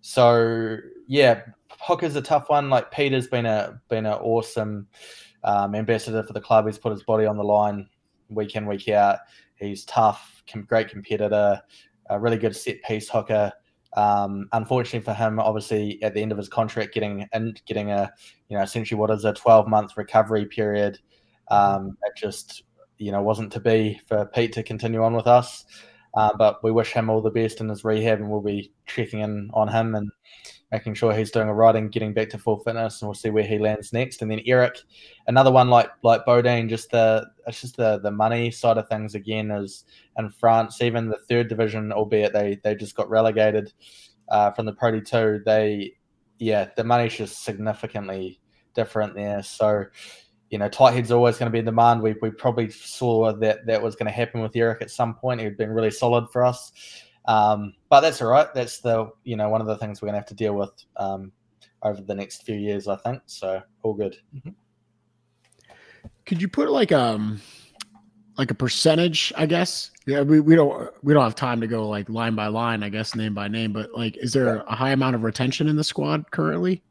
[0.00, 1.42] so yeah,
[1.80, 2.70] Hooker's a tough one.
[2.70, 4.88] Like Peter's been a been an awesome
[5.44, 6.66] um, ambassador for the club.
[6.66, 7.88] He's put his body on the line
[8.28, 9.18] week in week out.
[9.56, 11.60] He's tough, great competitor,
[12.10, 13.52] a really good set piece hooker.
[13.94, 18.10] Um, unfortunately for him, obviously at the end of his contract, getting and getting a
[18.48, 20.98] you know essentially what is a 12 month recovery period,
[21.48, 22.64] um, it just
[22.98, 25.64] you know wasn't to be for Pete to continue on with us.
[26.14, 29.20] Uh, but we wish him all the best in his rehab, and we'll be checking
[29.20, 30.10] in on him and
[30.70, 33.30] making sure he's doing all right and getting back to full fitness, and we'll see
[33.30, 34.22] where he lands next.
[34.22, 34.78] And then Eric,
[35.26, 39.14] another one like like Beaudein, just the it's just the the money side of things
[39.14, 39.84] again is
[40.18, 43.72] in France, even the third division, albeit they they just got relegated
[44.28, 45.44] uh, from the Pro D2.
[45.44, 45.94] They
[46.38, 48.40] yeah, the money's just significantly
[48.74, 49.42] different there.
[49.42, 49.84] So
[50.52, 52.02] you know, tight head's always going to be in demand.
[52.02, 55.40] We, we probably saw that that was going to happen with Eric at some point.
[55.40, 56.70] He'd been really solid for us.
[57.24, 58.52] Um, but that's all right.
[58.54, 60.72] That's the, you know, one of the things we're going to have to deal with
[60.98, 61.32] um,
[61.82, 63.22] over the next few years, I think.
[63.24, 64.18] So all good.
[64.36, 64.50] Mm-hmm.
[66.26, 67.40] Could you put like um
[68.36, 69.90] like a percentage, I guess?
[70.06, 72.90] Yeah, we, we don't we don't have time to go like line by line, I
[72.90, 75.84] guess, name by name, but like is there a high amount of retention in the
[75.84, 76.82] squad currently?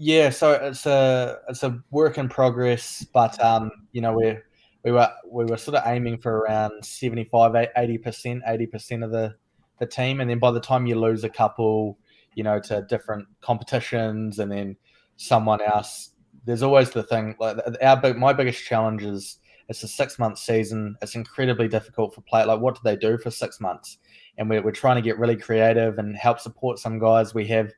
[0.00, 4.38] Yeah, so it's a it's a work in progress, but um, you know, we
[4.84, 9.10] we were we were sort of aiming for around 75 80 percent 80 percent of
[9.10, 9.34] the
[9.80, 11.98] the team and then by the time you lose a couple
[12.34, 14.76] you know to different competitions and then
[15.16, 16.10] someone else
[16.44, 19.38] there's always the thing like our big my biggest challenge is
[19.68, 20.96] it's a six month season.
[21.02, 23.98] It's incredibly difficult for play like what do they do for six months?
[24.38, 27.34] And we're, we're trying to get really creative and help support some guys.
[27.34, 27.70] We have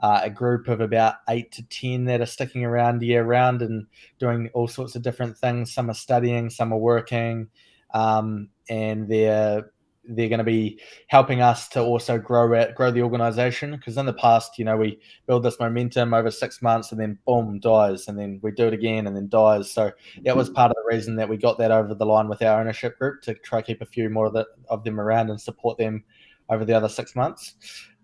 [0.00, 3.86] uh, a group of about eight to 10 that are sticking around year round and
[4.18, 5.72] doing all sorts of different things.
[5.72, 7.48] Some are studying, some are working,
[7.94, 9.70] um, and they're
[10.08, 13.72] they're going to be helping us to also grow it, grow the organization.
[13.72, 17.18] Because in the past, you know, we build this momentum over six months and then
[17.26, 19.70] boom, dies, and then we do it again and then dies.
[19.70, 19.92] So
[20.24, 22.58] that was part of the reason that we got that over the line with our
[22.58, 25.76] ownership group to try keep a few more of, the, of them around and support
[25.76, 26.02] them
[26.48, 27.54] over the other six months.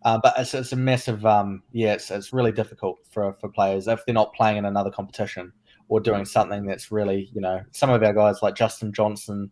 [0.05, 3.89] Uh, but it's, it's a massive, um, yeah, it's, it's really difficult for, for players
[3.89, 5.53] if they're not playing in another competition
[5.89, 9.51] or doing something that's really, you know, some of our guys like Justin Johnson,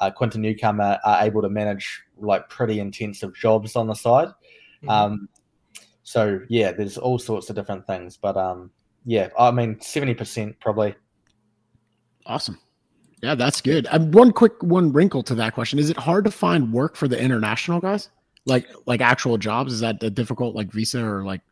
[0.00, 4.28] uh, Quinton Newcomer are able to manage like pretty intensive jobs on the side.
[4.28, 4.88] Mm-hmm.
[4.90, 5.28] Um,
[6.02, 8.70] so yeah, there's all sorts of different things, but um,
[9.04, 10.94] yeah, I mean, seventy percent probably.
[12.26, 12.58] Awesome.
[13.22, 13.86] Yeah, that's good.
[13.90, 17.08] Um, one quick one wrinkle to that question: Is it hard to find work for
[17.08, 18.10] the international guys?
[18.46, 19.72] Like like actual jobs?
[19.72, 21.42] Is that difficult, like visa or like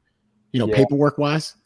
[0.52, 0.76] you know yeah.
[0.76, 1.56] paperwork wise?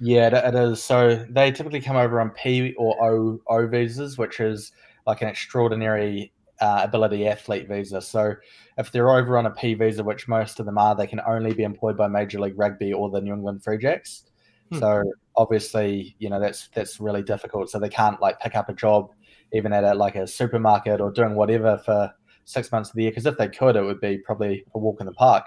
[0.00, 0.82] Yeah, it is.
[0.82, 4.72] So they typically come over on P or O O visas, which is
[5.06, 8.00] like an extraordinary uh, ability athlete visa.
[8.00, 8.34] So
[8.78, 11.54] if they're over on a P visa, which most of them are, they can only
[11.54, 14.24] be employed by Major League Rugby or the New England Free Jacks.
[14.72, 14.78] Hmm.
[14.78, 15.04] So
[15.36, 17.70] obviously, you know that's that's really difficult.
[17.70, 19.10] So they can't like pick up a job
[19.52, 22.10] even at a, like a supermarket or doing whatever for
[22.44, 25.00] six months of the year because if they could, it would be probably a walk
[25.00, 25.46] in the park.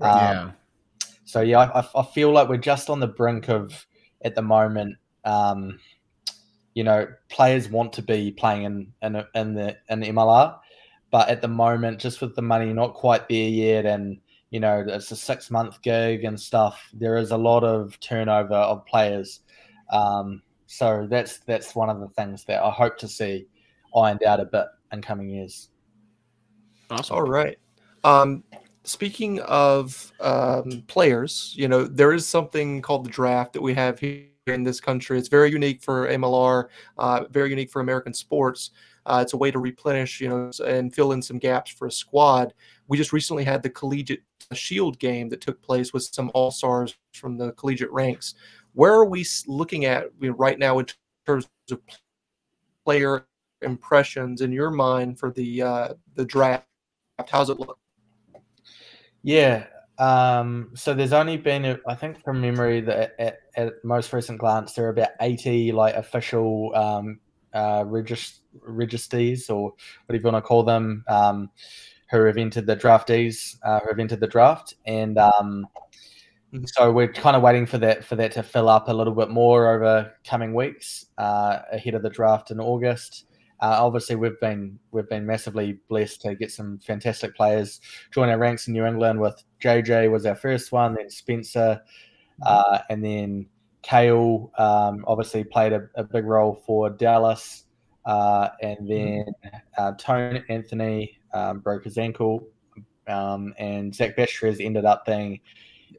[0.00, 0.50] Um, yeah.
[1.24, 3.86] So yeah, I, I, feel like we're just on the brink of
[4.24, 4.96] at the moment.
[5.24, 5.78] Um,
[6.74, 10.58] you know, players want to be playing in in, in the in MLR,
[11.10, 14.18] but at the moment, just with the money not quite there yet, and
[14.50, 16.88] you know, it's a six month gig and stuff.
[16.92, 19.40] There is a lot of turnover of players.
[19.92, 23.46] Um, so that's that's one of the things that I hope to see
[23.94, 25.68] ironed out a bit in coming years.
[26.90, 27.16] Awesome.
[27.16, 27.58] All right.
[28.04, 28.44] Um,
[28.84, 33.98] speaking of um, players, you know, there is something called the draft that we have
[33.98, 35.18] here in this country.
[35.18, 36.68] It's very unique for MLR,
[36.98, 38.70] uh, very unique for American sports.
[39.06, 41.92] Uh, it's a way to replenish, you know, and fill in some gaps for a
[41.92, 42.52] squad.
[42.88, 44.22] We just recently had the collegiate
[44.52, 48.34] shield game that took place with some all stars from the collegiate ranks.
[48.72, 50.86] Where are we looking at right now in
[51.26, 51.80] terms of
[52.84, 53.26] player
[53.62, 56.66] impressions in your mind for the uh, the draft?
[57.28, 57.78] How's it look?
[59.22, 59.66] Yeah.
[59.98, 64.72] Um, so there's only been, I think, from memory, that at, at, most recent glance,
[64.72, 67.20] there are about 80 like official um,
[67.52, 69.74] uh, regist- registries or
[70.06, 71.50] whatever you want to call them, um,
[72.10, 75.66] who have entered the draftees, uh, who have entered the draft, and um,
[76.52, 76.64] mm-hmm.
[76.66, 79.30] so we're kind of waiting for that for that to fill up a little bit
[79.30, 83.26] more over coming weeks uh, ahead of the draft in August.
[83.60, 87.80] Uh, obviously, we've been we've been massively blessed to get some fantastic players
[88.10, 89.20] join our ranks in New England.
[89.20, 91.80] With JJ was our first one, then Spencer,
[92.44, 93.46] uh, and then
[93.82, 97.64] Kale um, obviously played a, a, big role for Dallas,
[98.06, 98.88] uh, and mm-hmm.
[98.88, 102.46] then uh, Tone Anthony um, broke his ankle,
[103.08, 105.40] um, and Zach Bastries ended up being,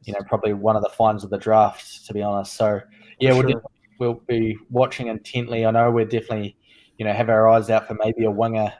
[0.03, 2.53] you know, probably one of the finds of the draft, to be honest.
[2.53, 2.81] So
[3.19, 3.45] yeah, sure.
[3.45, 3.61] we'll,
[3.99, 5.65] we'll be watching intently.
[5.65, 6.55] I know we're definitely,
[7.01, 8.71] you know, have our eyes out for maybe a winger.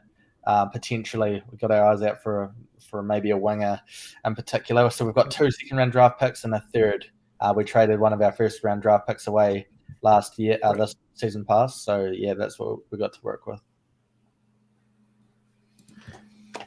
[0.46, 2.54] Uh, potentially, we've got our eyes out for
[2.88, 3.82] for maybe a winger
[4.24, 4.92] in particular.
[4.92, 7.08] So we've got two second round draft picks and a third
[7.42, 9.66] uh, we traded one of our first round draft picks away
[10.04, 11.84] last year, uh, this season past.
[11.84, 13.60] So yeah, that's what we got to work with.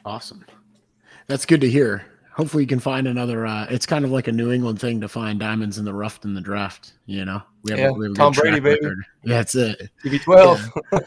[0.03, 0.45] Awesome.
[1.27, 2.05] That's good to hear.
[2.35, 3.45] Hopefully, you can find another.
[3.45, 6.23] Uh, it's kind of like a New England thing to find diamonds in the rough
[6.25, 6.93] in the draft.
[7.05, 8.79] You know, we have, yeah, we have Tom Brady, baby.
[9.23, 9.89] Yeah, that's it.
[10.03, 10.71] TB12.
[10.91, 10.99] Yeah.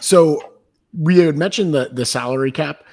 [0.00, 0.54] so
[0.98, 2.84] we had mentioned the the salary cap.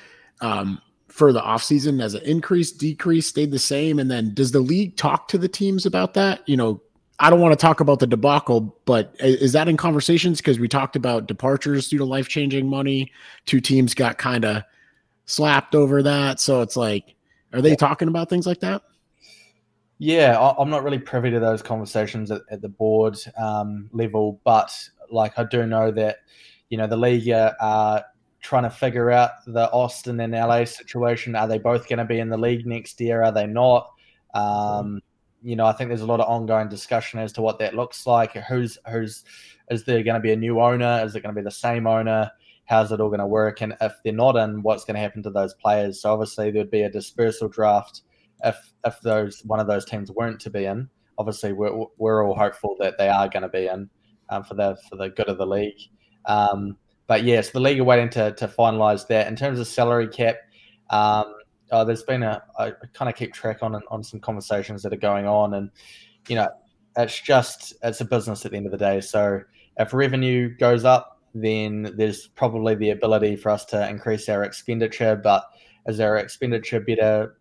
[0.42, 0.82] Um,
[1.16, 4.00] for the offseason as an increase, decrease, stayed the same?
[4.00, 6.42] And then does the league talk to the teams about that?
[6.46, 6.82] You know,
[7.20, 10.40] I don't want to talk about the debacle, but is that in conversations?
[10.40, 13.14] Because we talked about departures due to life changing money.
[13.46, 14.64] Two teams got kind of
[15.26, 16.40] slapped over that.
[16.40, 17.16] So it's like,
[17.54, 18.82] are they talking about things like that?
[19.98, 24.72] Yeah, I'm not really privy to those conversations at, at the board um, level, but
[25.10, 26.18] like I do know that
[26.70, 28.04] you know the league are
[28.42, 31.36] trying to figure out the Austin and LA situation.
[31.36, 33.24] Are they both going to be in the league next year?
[33.24, 33.90] Are they not?
[34.34, 35.02] Um,
[35.42, 38.06] you know, I think there's a lot of ongoing discussion as to what that looks
[38.06, 38.34] like.
[38.34, 39.24] Who's who's
[39.72, 41.02] is there going to be a new owner?
[41.06, 42.30] Is it going to be the same owner?
[42.66, 43.62] How's it all going to work?
[43.62, 46.02] And if they're not in, what's going to happen to those players?
[46.02, 48.02] So obviously there'd be a dispersal draft
[48.44, 50.90] if if those one of those teams weren't to be in.
[51.18, 53.90] Obviously, we're we're all hopeful that they are going to be in
[54.30, 55.80] um, for the for the good of the league.
[56.26, 59.28] Um, but yes, the league are waiting to to finalise that.
[59.28, 60.36] In terms of salary cap,
[60.90, 61.34] um,
[61.72, 64.98] oh, there's been a I kind of keep track on on some conversations that are
[64.98, 65.70] going on, and
[66.28, 66.50] you know,
[66.98, 69.02] it's just it's a business at the end of the day.
[69.02, 69.42] So
[69.78, 75.16] if revenue goes up, then there's probably the ability for us to increase our expenditure.
[75.16, 75.44] But
[75.86, 77.38] is our expenditure better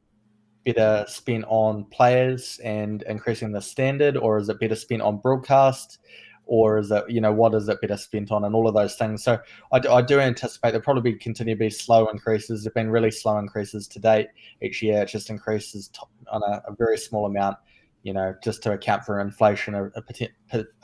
[0.67, 5.99] better spent on players and increasing the standard, or is it better spent on broadcast?
[6.47, 8.97] or is it you know what is it better spent on and all of those
[8.97, 9.39] things so
[9.73, 13.11] i do, I do anticipate there'll probably continue to be slow increases there've been really
[13.11, 14.29] slow increases to date
[14.61, 15.91] each year it just increases
[16.31, 17.57] on a, a very small amount
[18.05, 19.93] you know just to account for inflation or,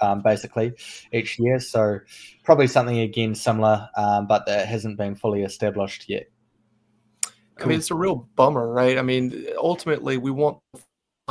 [0.01, 0.73] um, basically
[1.13, 1.99] each year so
[2.43, 6.27] probably something again similar um, but that hasn't been fully established yet
[7.63, 8.97] I mean, it's a real bummer, right?
[8.97, 10.59] I mean, ultimately, we want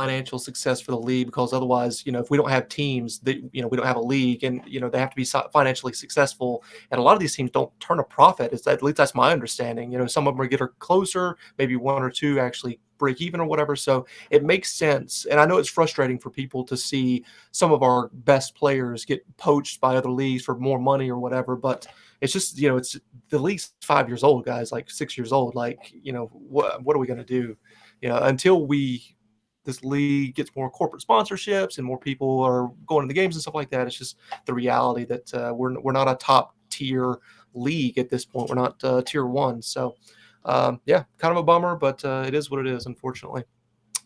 [0.00, 3.36] financial success for the league because otherwise, you know, if we don't have teams that,
[3.52, 5.92] you know, we don't have a league and, you know, they have to be financially
[5.92, 6.64] successful.
[6.90, 8.52] And a lot of these teams don't turn a profit.
[8.52, 9.92] It's at least that's my understanding.
[9.92, 13.40] You know, some of them are getting closer, maybe one or two actually break even
[13.40, 13.74] or whatever.
[13.74, 15.26] So it makes sense.
[15.26, 19.24] And I know it's frustrating for people to see some of our best players get
[19.36, 21.56] poached by other leagues for more money or whatever.
[21.56, 21.88] But
[22.20, 22.96] it's just, you know, it's
[23.30, 25.56] the league's five years old, guys, like six years old.
[25.56, 27.56] Like, you know, what, what are we going to do?
[28.00, 29.16] You know, until we
[29.64, 33.42] this league gets more corporate sponsorships and more people are going to the games and
[33.42, 33.86] stuff like that.
[33.86, 37.18] It's just the reality that uh, we're we're not a top tier
[37.54, 38.48] league at this point.
[38.48, 39.60] We're not uh, tier one.
[39.60, 39.96] So
[40.44, 43.44] um, yeah, kind of a bummer, but uh, it is what it is, unfortunately.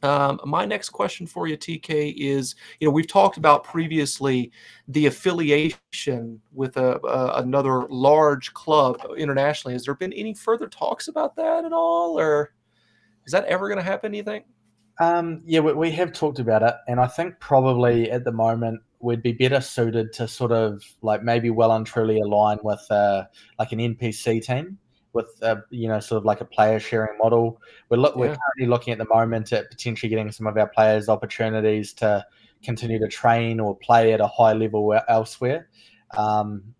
[0.03, 4.53] Um, my next question for you, TK, is you know we've talked about previously
[4.87, 9.73] the affiliation with a, a, another large club internationally.
[9.73, 12.53] Has there been any further talks about that at all, or
[13.25, 14.13] is that ever going to happen?
[14.13, 14.45] Do you think?
[15.01, 18.83] Um, yeah, we, we have talked about it, and I think probably at the moment
[19.01, 23.25] we'd be better suited to sort of like maybe well and truly align with uh,
[23.59, 24.79] like an NPC team.
[25.15, 27.61] With uh, you know sort of like a player sharing model.
[27.89, 31.09] We're look, we're currently looking at the moment at potentially getting some of our players
[31.09, 32.27] opportunities to
[32.63, 35.69] continue to train or play at a high level elsewhere.
[36.17, 36.75] Um,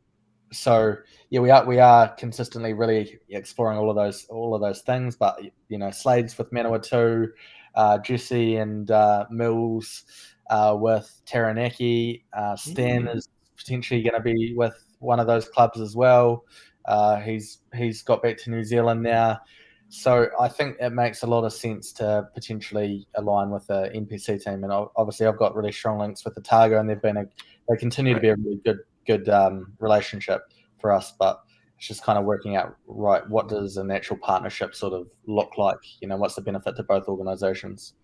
[0.53, 0.97] so
[1.31, 5.17] yeah, we are we are consistently really exploring all of those all of those things.
[5.17, 7.29] But you know, Slades with Manawatu,
[7.75, 10.05] uh, Jesse and uh, Mills
[10.51, 12.25] uh, with Taranaki.
[12.33, 13.17] Uh, Stan Mm.
[13.17, 16.45] is potentially going to be with one of those clubs as well.
[16.85, 19.41] Uh, he's he's got back to New Zealand now,
[19.89, 24.43] so I think it makes a lot of sense to potentially align with the NPC
[24.43, 24.65] team.
[24.65, 27.27] And obviously, I've got really strong links with Otago, and they've been a
[27.69, 30.43] they continue to be a really good good um, relationship
[30.81, 31.13] for us.
[31.19, 31.41] But
[31.79, 35.57] it's just kind of working out right what does a natural partnership sort of look
[35.59, 35.79] like?
[36.01, 37.95] You know, what's the benefit to both organizations?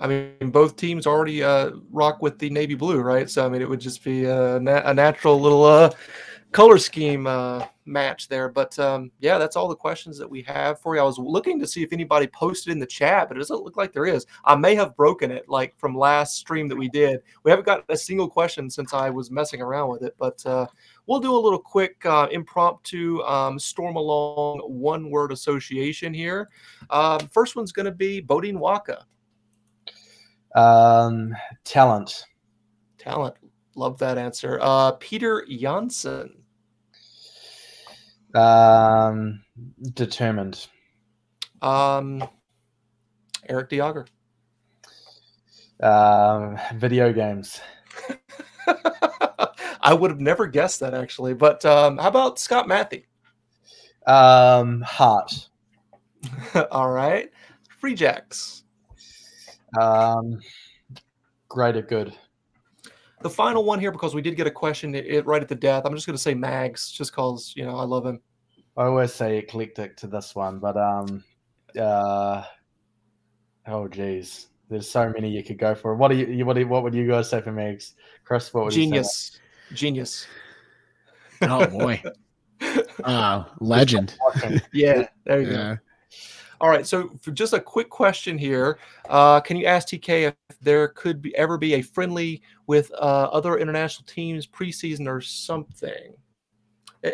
[0.00, 3.30] I mean, both teams already uh, rock with the navy blue, right?
[3.30, 5.90] So I mean, it would just be a, na- a natural little uh,
[6.52, 8.48] color scheme uh, match there.
[8.48, 11.00] But um, yeah, that's all the questions that we have for you.
[11.00, 13.76] I was looking to see if anybody posted in the chat, but it doesn't look
[13.76, 14.26] like there is.
[14.44, 17.20] I may have broken it, like from last stream that we did.
[17.42, 20.66] We haven't got a single question since I was messing around with it, but uh,
[21.06, 26.48] we'll do a little quick uh, impromptu um, Stormalong one word association here.
[26.90, 29.04] Um, first one's going to be Beaudein Waaka.
[30.54, 31.34] Um,
[31.64, 32.26] talent.
[32.98, 33.36] Talent.
[33.74, 34.58] Love that answer.
[34.60, 36.41] Uh, Peter Janssen.
[38.34, 39.44] Um,
[39.94, 40.66] determined.
[41.60, 42.26] Um,
[43.48, 44.06] Eric Diager.
[45.82, 47.60] Um, video games.
[49.80, 51.34] I would have never guessed that actually.
[51.34, 53.02] But um, how about Scott Matthew?
[54.06, 55.48] Um, heart.
[56.70, 57.30] All right.
[57.80, 58.64] Free Jacks.
[59.78, 60.40] Um,
[61.48, 62.14] greater good.
[63.22, 65.54] The final one here, because we did get a question it, it right at the
[65.54, 65.84] death.
[65.84, 68.20] I'm just going to say Mags, just because you know I love him.
[68.76, 71.22] I always say eclectic to this one, but um,
[71.78, 72.42] uh,
[73.66, 75.94] oh geez, there's so many you could go for.
[75.94, 76.26] What do you?
[76.26, 77.94] you- What do you, What would you guys say for Mags?
[78.24, 79.38] Chris, what would Genius.
[79.72, 80.26] Genius.
[81.42, 82.02] Oh boy.
[83.02, 84.16] Uh, legend.
[84.72, 85.08] Yeah.
[85.24, 85.78] There you go.
[86.62, 86.86] All right.
[86.86, 88.78] So, for just a quick question here,
[89.10, 93.28] uh, can you ask TK if there could be ever be a friendly with uh,
[93.32, 96.14] other international teams preseason or something?
[97.04, 97.12] Eh,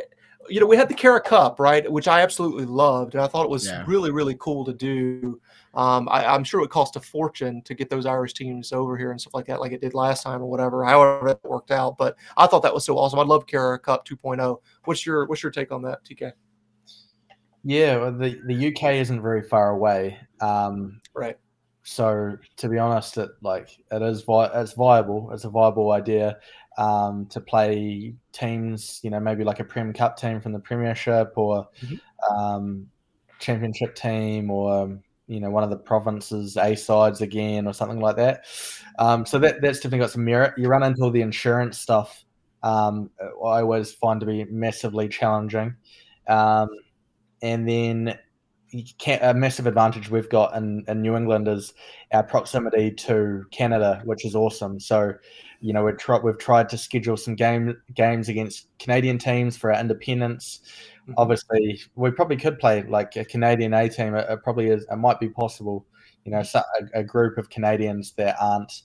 [0.51, 3.45] You know, we had the Cara Cup, right, which I absolutely loved, and I thought
[3.45, 3.85] it was Yeah.
[3.87, 5.41] really, really cool to do.
[5.75, 8.97] Um, I, I'm sure it would cost a fortune to get those Irish teams over
[8.99, 10.85] here and stuff like that, like it did last time or whatever.
[10.85, 13.19] However, it worked out, but I thought that was so awesome.
[13.21, 14.63] I love Cara Cup 2.0.
[14.85, 16.33] What's your What's your take on that, TK?
[17.65, 20.19] Yeah, well, the the UK isn't very far away.
[20.41, 21.37] Um, Right.
[21.83, 25.31] so to be honest, it like it is vi- it's viable.
[25.33, 26.39] It's a viable idea
[26.79, 29.01] um, to play teams.
[29.03, 32.01] You know, maybe like a Prem Cup team from the Premiership or Mhm.
[32.31, 32.89] um,
[33.41, 38.17] Championship team or you know one of the provinces A sides again or something like
[38.17, 38.45] that.
[38.99, 40.55] Um, so that that's definitely got some merit.
[40.57, 42.25] You run into all the insurance stuff.
[42.63, 45.77] Um, I always find to be massively challenging.
[46.29, 46.69] Um,
[47.43, 48.19] and then
[49.23, 51.73] a massive advantage we've got in, in New England is
[52.13, 54.79] our proximity to Canada, which is awesome.
[54.79, 55.15] So,
[55.61, 59.73] you know, we've tried we've tried to schedule some game games against Canadian teams for
[59.73, 60.61] our independence.
[61.09, 61.15] Mhm.
[61.17, 64.15] Obviously, we probably could play like a Canadian A team.
[64.15, 64.87] It, it probably is.
[64.91, 65.87] It might be possible.
[66.25, 66.61] You know, so,
[66.95, 68.83] a, a group of Canadians that aren't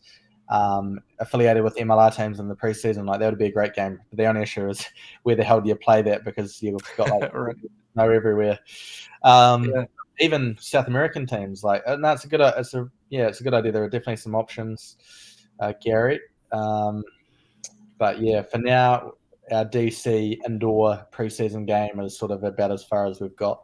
[0.49, 3.99] um, affiliated with MLR teams in the preseason, like that would be a great game.
[4.09, 4.85] But the only issue is
[5.23, 7.55] where the hell do you play that because you've got like Right.
[7.93, 8.59] Snow everywhere.
[9.23, 9.85] Um, Yeah.
[10.19, 12.39] Even South American teams, like, and that's a good.
[12.39, 13.71] uh, It's a yeah, it's a good idea.
[13.71, 14.97] There are definitely some options,
[15.59, 16.19] uh, Gary.
[16.51, 17.03] Um,
[17.97, 19.13] but yeah, for now,
[19.51, 23.63] our DC indoor preseason game is sort of about as far as we've got.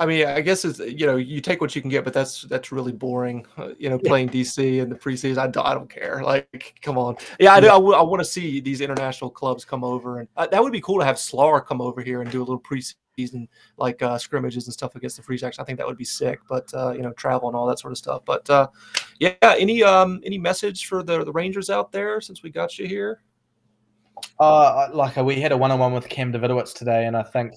[0.00, 2.42] I mean, I guess it's you know you take what you can get, but that's
[2.44, 3.44] that's really boring.
[3.58, 6.22] Uh, you know, playing DC in the preseason, I don't, I don't care.
[6.30, 7.66] Like, come on, yeah, I do.
[7.66, 11.00] I, want to see these international clubs come over, and uh, that would be cool
[11.00, 14.72] to have Slar come over here and do a little preseason like uh, scrimmages and
[14.72, 15.58] stuff against the Free Jacks.
[15.58, 16.38] I think that would be sick.
[16.48, 18.22] But uh, you know, travel and all that sort of stuff.
[18.24, 18.68] But uh,
[19.18, 22.86] yeah, any um any message for the the Rangers out there since we got you
[22.86, 23.22] here?
[24.38, 27.54] Uh, like we had a one-on-one with Cam Davidowitz today, and I think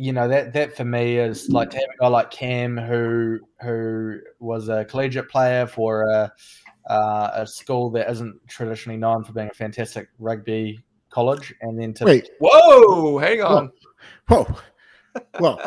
[0.00, 3.38] you know that that for me is like to have a guy like Cam who
[3.60, 6.32] who was a collegiate player for a
[6.88, 11.92] uh, a school that isn't traditionally known for being a fantastic rugby college, and then
[11.94, 12.30] to Wait.
[12.40, 13.70] Whoa, hang on.
[14.28, 14.46] Whoa.
[15.38, 15.58] Whoa.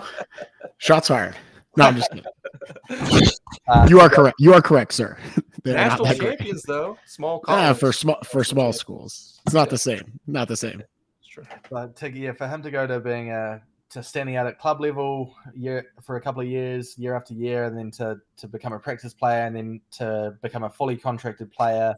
[0.77, 1.35] Shots fired.
[1.77, 3.27] No, I'm just kidding.
[3.67, 4.35] uh, You are correct.
[4.39, 5.17] You are correct, sir.
[5.63, 6.37] They're National that great.
[6.39, 7.79] champions though, small Ah, college.
[7.79, 9.39] for small for small schools.
[9.45, 10.19] It's not the same.
[10.27, 10.81] Not the same.
[11.19, 11.45] It's true.
[11.69, 13.61] But to, yeah, for him to go to being a
[13.93, 17.65] to standing out at club level year for a couple of years, year after year,
[17.65, 21.51] and then to to become a practice player, and then to become a fully contracted
[21.51, 21.95] player,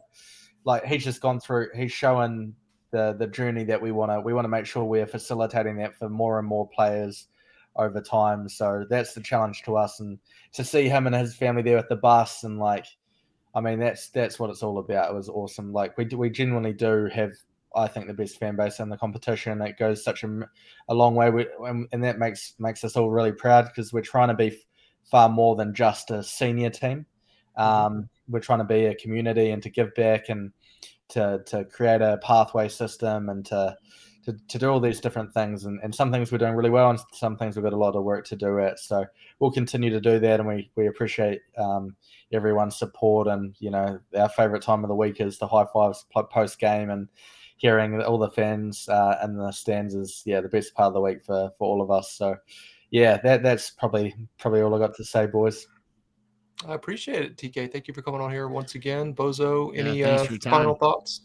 [0.64, 1.68] like he's just gone through.
[1.74, 2.54] He's shown
[2.90, 5.96] the the journey that we want to we want to make sure we're facilitating that
[5.96, 7.28] for more and more players
[7.76, 8.48] over time.
[8.48, 10.18] So that's the challenge to us, and
[10.52, 12.86] to see him and his family there with the bus and like,
[13.54, 15.10] I mean, that's that's what it's all about.
[15.10, 15.72] It was awesome.
[15.72, 17.32] Like we we genuinely do have
[17.76, 19.60] I think the best fan base in the competition.
[19.62, 20.48] It goes such a,
[20.88, 21.46] a long way, we,
[21.92, 24.58] and that makes makes us all really proud because we're trying to be
[25.04, 27.06] far more than just a senior team.
[27.58, 27.62] Mm-hmm.
[27.62, 30.52] Um, we're trying to be a community and to give back and
[31.08, 33.76] to to create a pathway system and to
[34.24, 36.90] to, to do all these different things and, and some things we're doing really well
[36.90, 39.04] and some things we've got a lot of work to do at so
[39.38, 41.94] we'll continue to do that and we we appreciate um,
[42.32, 46.04] everyone's support and you know our favorite time of the week is the high fives
[46.30, 47.08] post game and
[47.56, 51.00] hearing all the fans uh, in the stands is yeah the best part of the
[51.00, 52.12] week for for all of us.
[52.12, 52.36] So
[52.90, 55.66] yeah, that that's probably probably all I got to say, boys.
[56.66, 57.70] I appreciate it, TK.
[57.70, 59.14] Thank you for coming on here once again.
[59.14, 61.22] Bozo, any yeah, uh, final thoughts?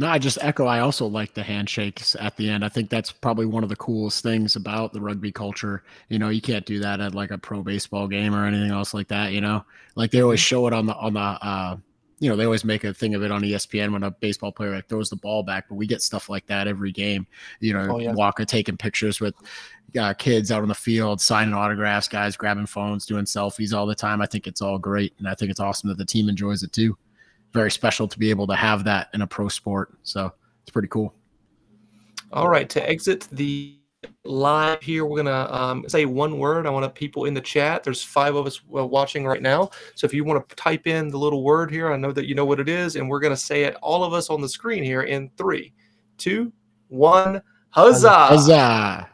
[0.00, 0.66] No, I just echo.
[0.66, 2.64] I also like the handshakes at the end.
[2.64, 5.82] I think that's probably one of the coolest things about the rugby culture.
[6.08, 8.94] You know, you can't do that at like a pro baseball game or anything else
[8.94, 9.32] like that.
[9.32, 9.64] You know,
[9.96, 10.44] like they always mm-hmm.
[10.44, 11.76] show it on the on the uh,
[12.20, 14.74] you know, they always make a thing of it on ESPN when a baseball player
[14.74, 17.26] like throws the ball back, but we get stuff like that every game.
[17.60, 18.12] You know, oh, yeah.
[18.12, 19.34] Walker taking pictures with
[19.98, 23.94] uh, kids out on the field, signing autographs, guys grabbing phones, doing selfies all the
[23.94, 24.20] time.
[24.20, 26.72] I think it's all great, and I think it's awesome that the team enjoys it
[26.72, 26.96] too.
[27.52, 29.96] Very special to be able to have that in a pro sport.
[30.02, 30.32] So
[30.62, 31.14] it's pretty cool.
[32.32, 33.77] All right, to exit the
[34.24, 35.04] live here.
[35.04, 36.66] We're gonna um, say one word.
[36.66, 37.82] I want people in the chat.
[37.82, 39.70] There's five of us uh, watching right now.
[39.94, 42.34] So if you want to type in the little word here, I know that you
[42.34, 44.82] know what it is, and we're gonna say it all of us on the screen
[44.82, 45.72] here in three,
[46.16, 46.52] two,
[46.88, 47.42] one.
[47.70, 48.10] Huzzah!
[48.10, 49.08] Huzzah!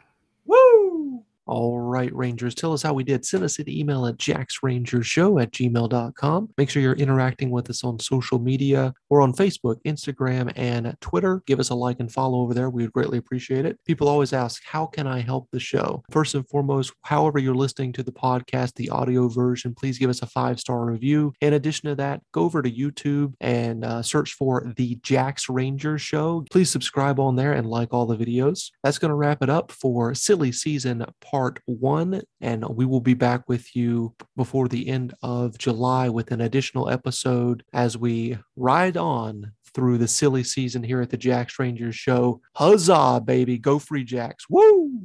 [1.47, 3.23] All right, Rangers, tell us how we did.
[3.23, 6.49] Send us an email at jacksrangershow at gmail.com.
[6.57, 11.43] Make sure you're interacting with us on social media or on Facebook, Instagram, and Twitter.
[11.45, 12.71] Give us a like and follow over there.
[12.71, 13.77] We would greatly appreciate it.
[13.85, 16.03] People always ask, how can I help the show?
[16.09, 20.23] First and foremost, however you're listening to the podcast, the audio version, please give us
[20.23, 21.31] a five star review.
[21.41, 26.01] In addition to that, go over to YouTube and uh, search for the Jacks Rangers
[26.01, 26.43] Show.
[26.49, 28.71] Please subscribe on there and like all the videos.
[28.83, 33.01] That's going to wrap it up for silly season part part one, and we will
[33.01, 38.37] be back with you before the end of July with an additional episode as we
[38.55, 42.39] ride on through the silly season here at the Jacks Rangers show.
[42.53, 43.57] Huzzah, baby.
[43.57, 44.45] Go free Jacks.
[44.49, 45.01] Woo!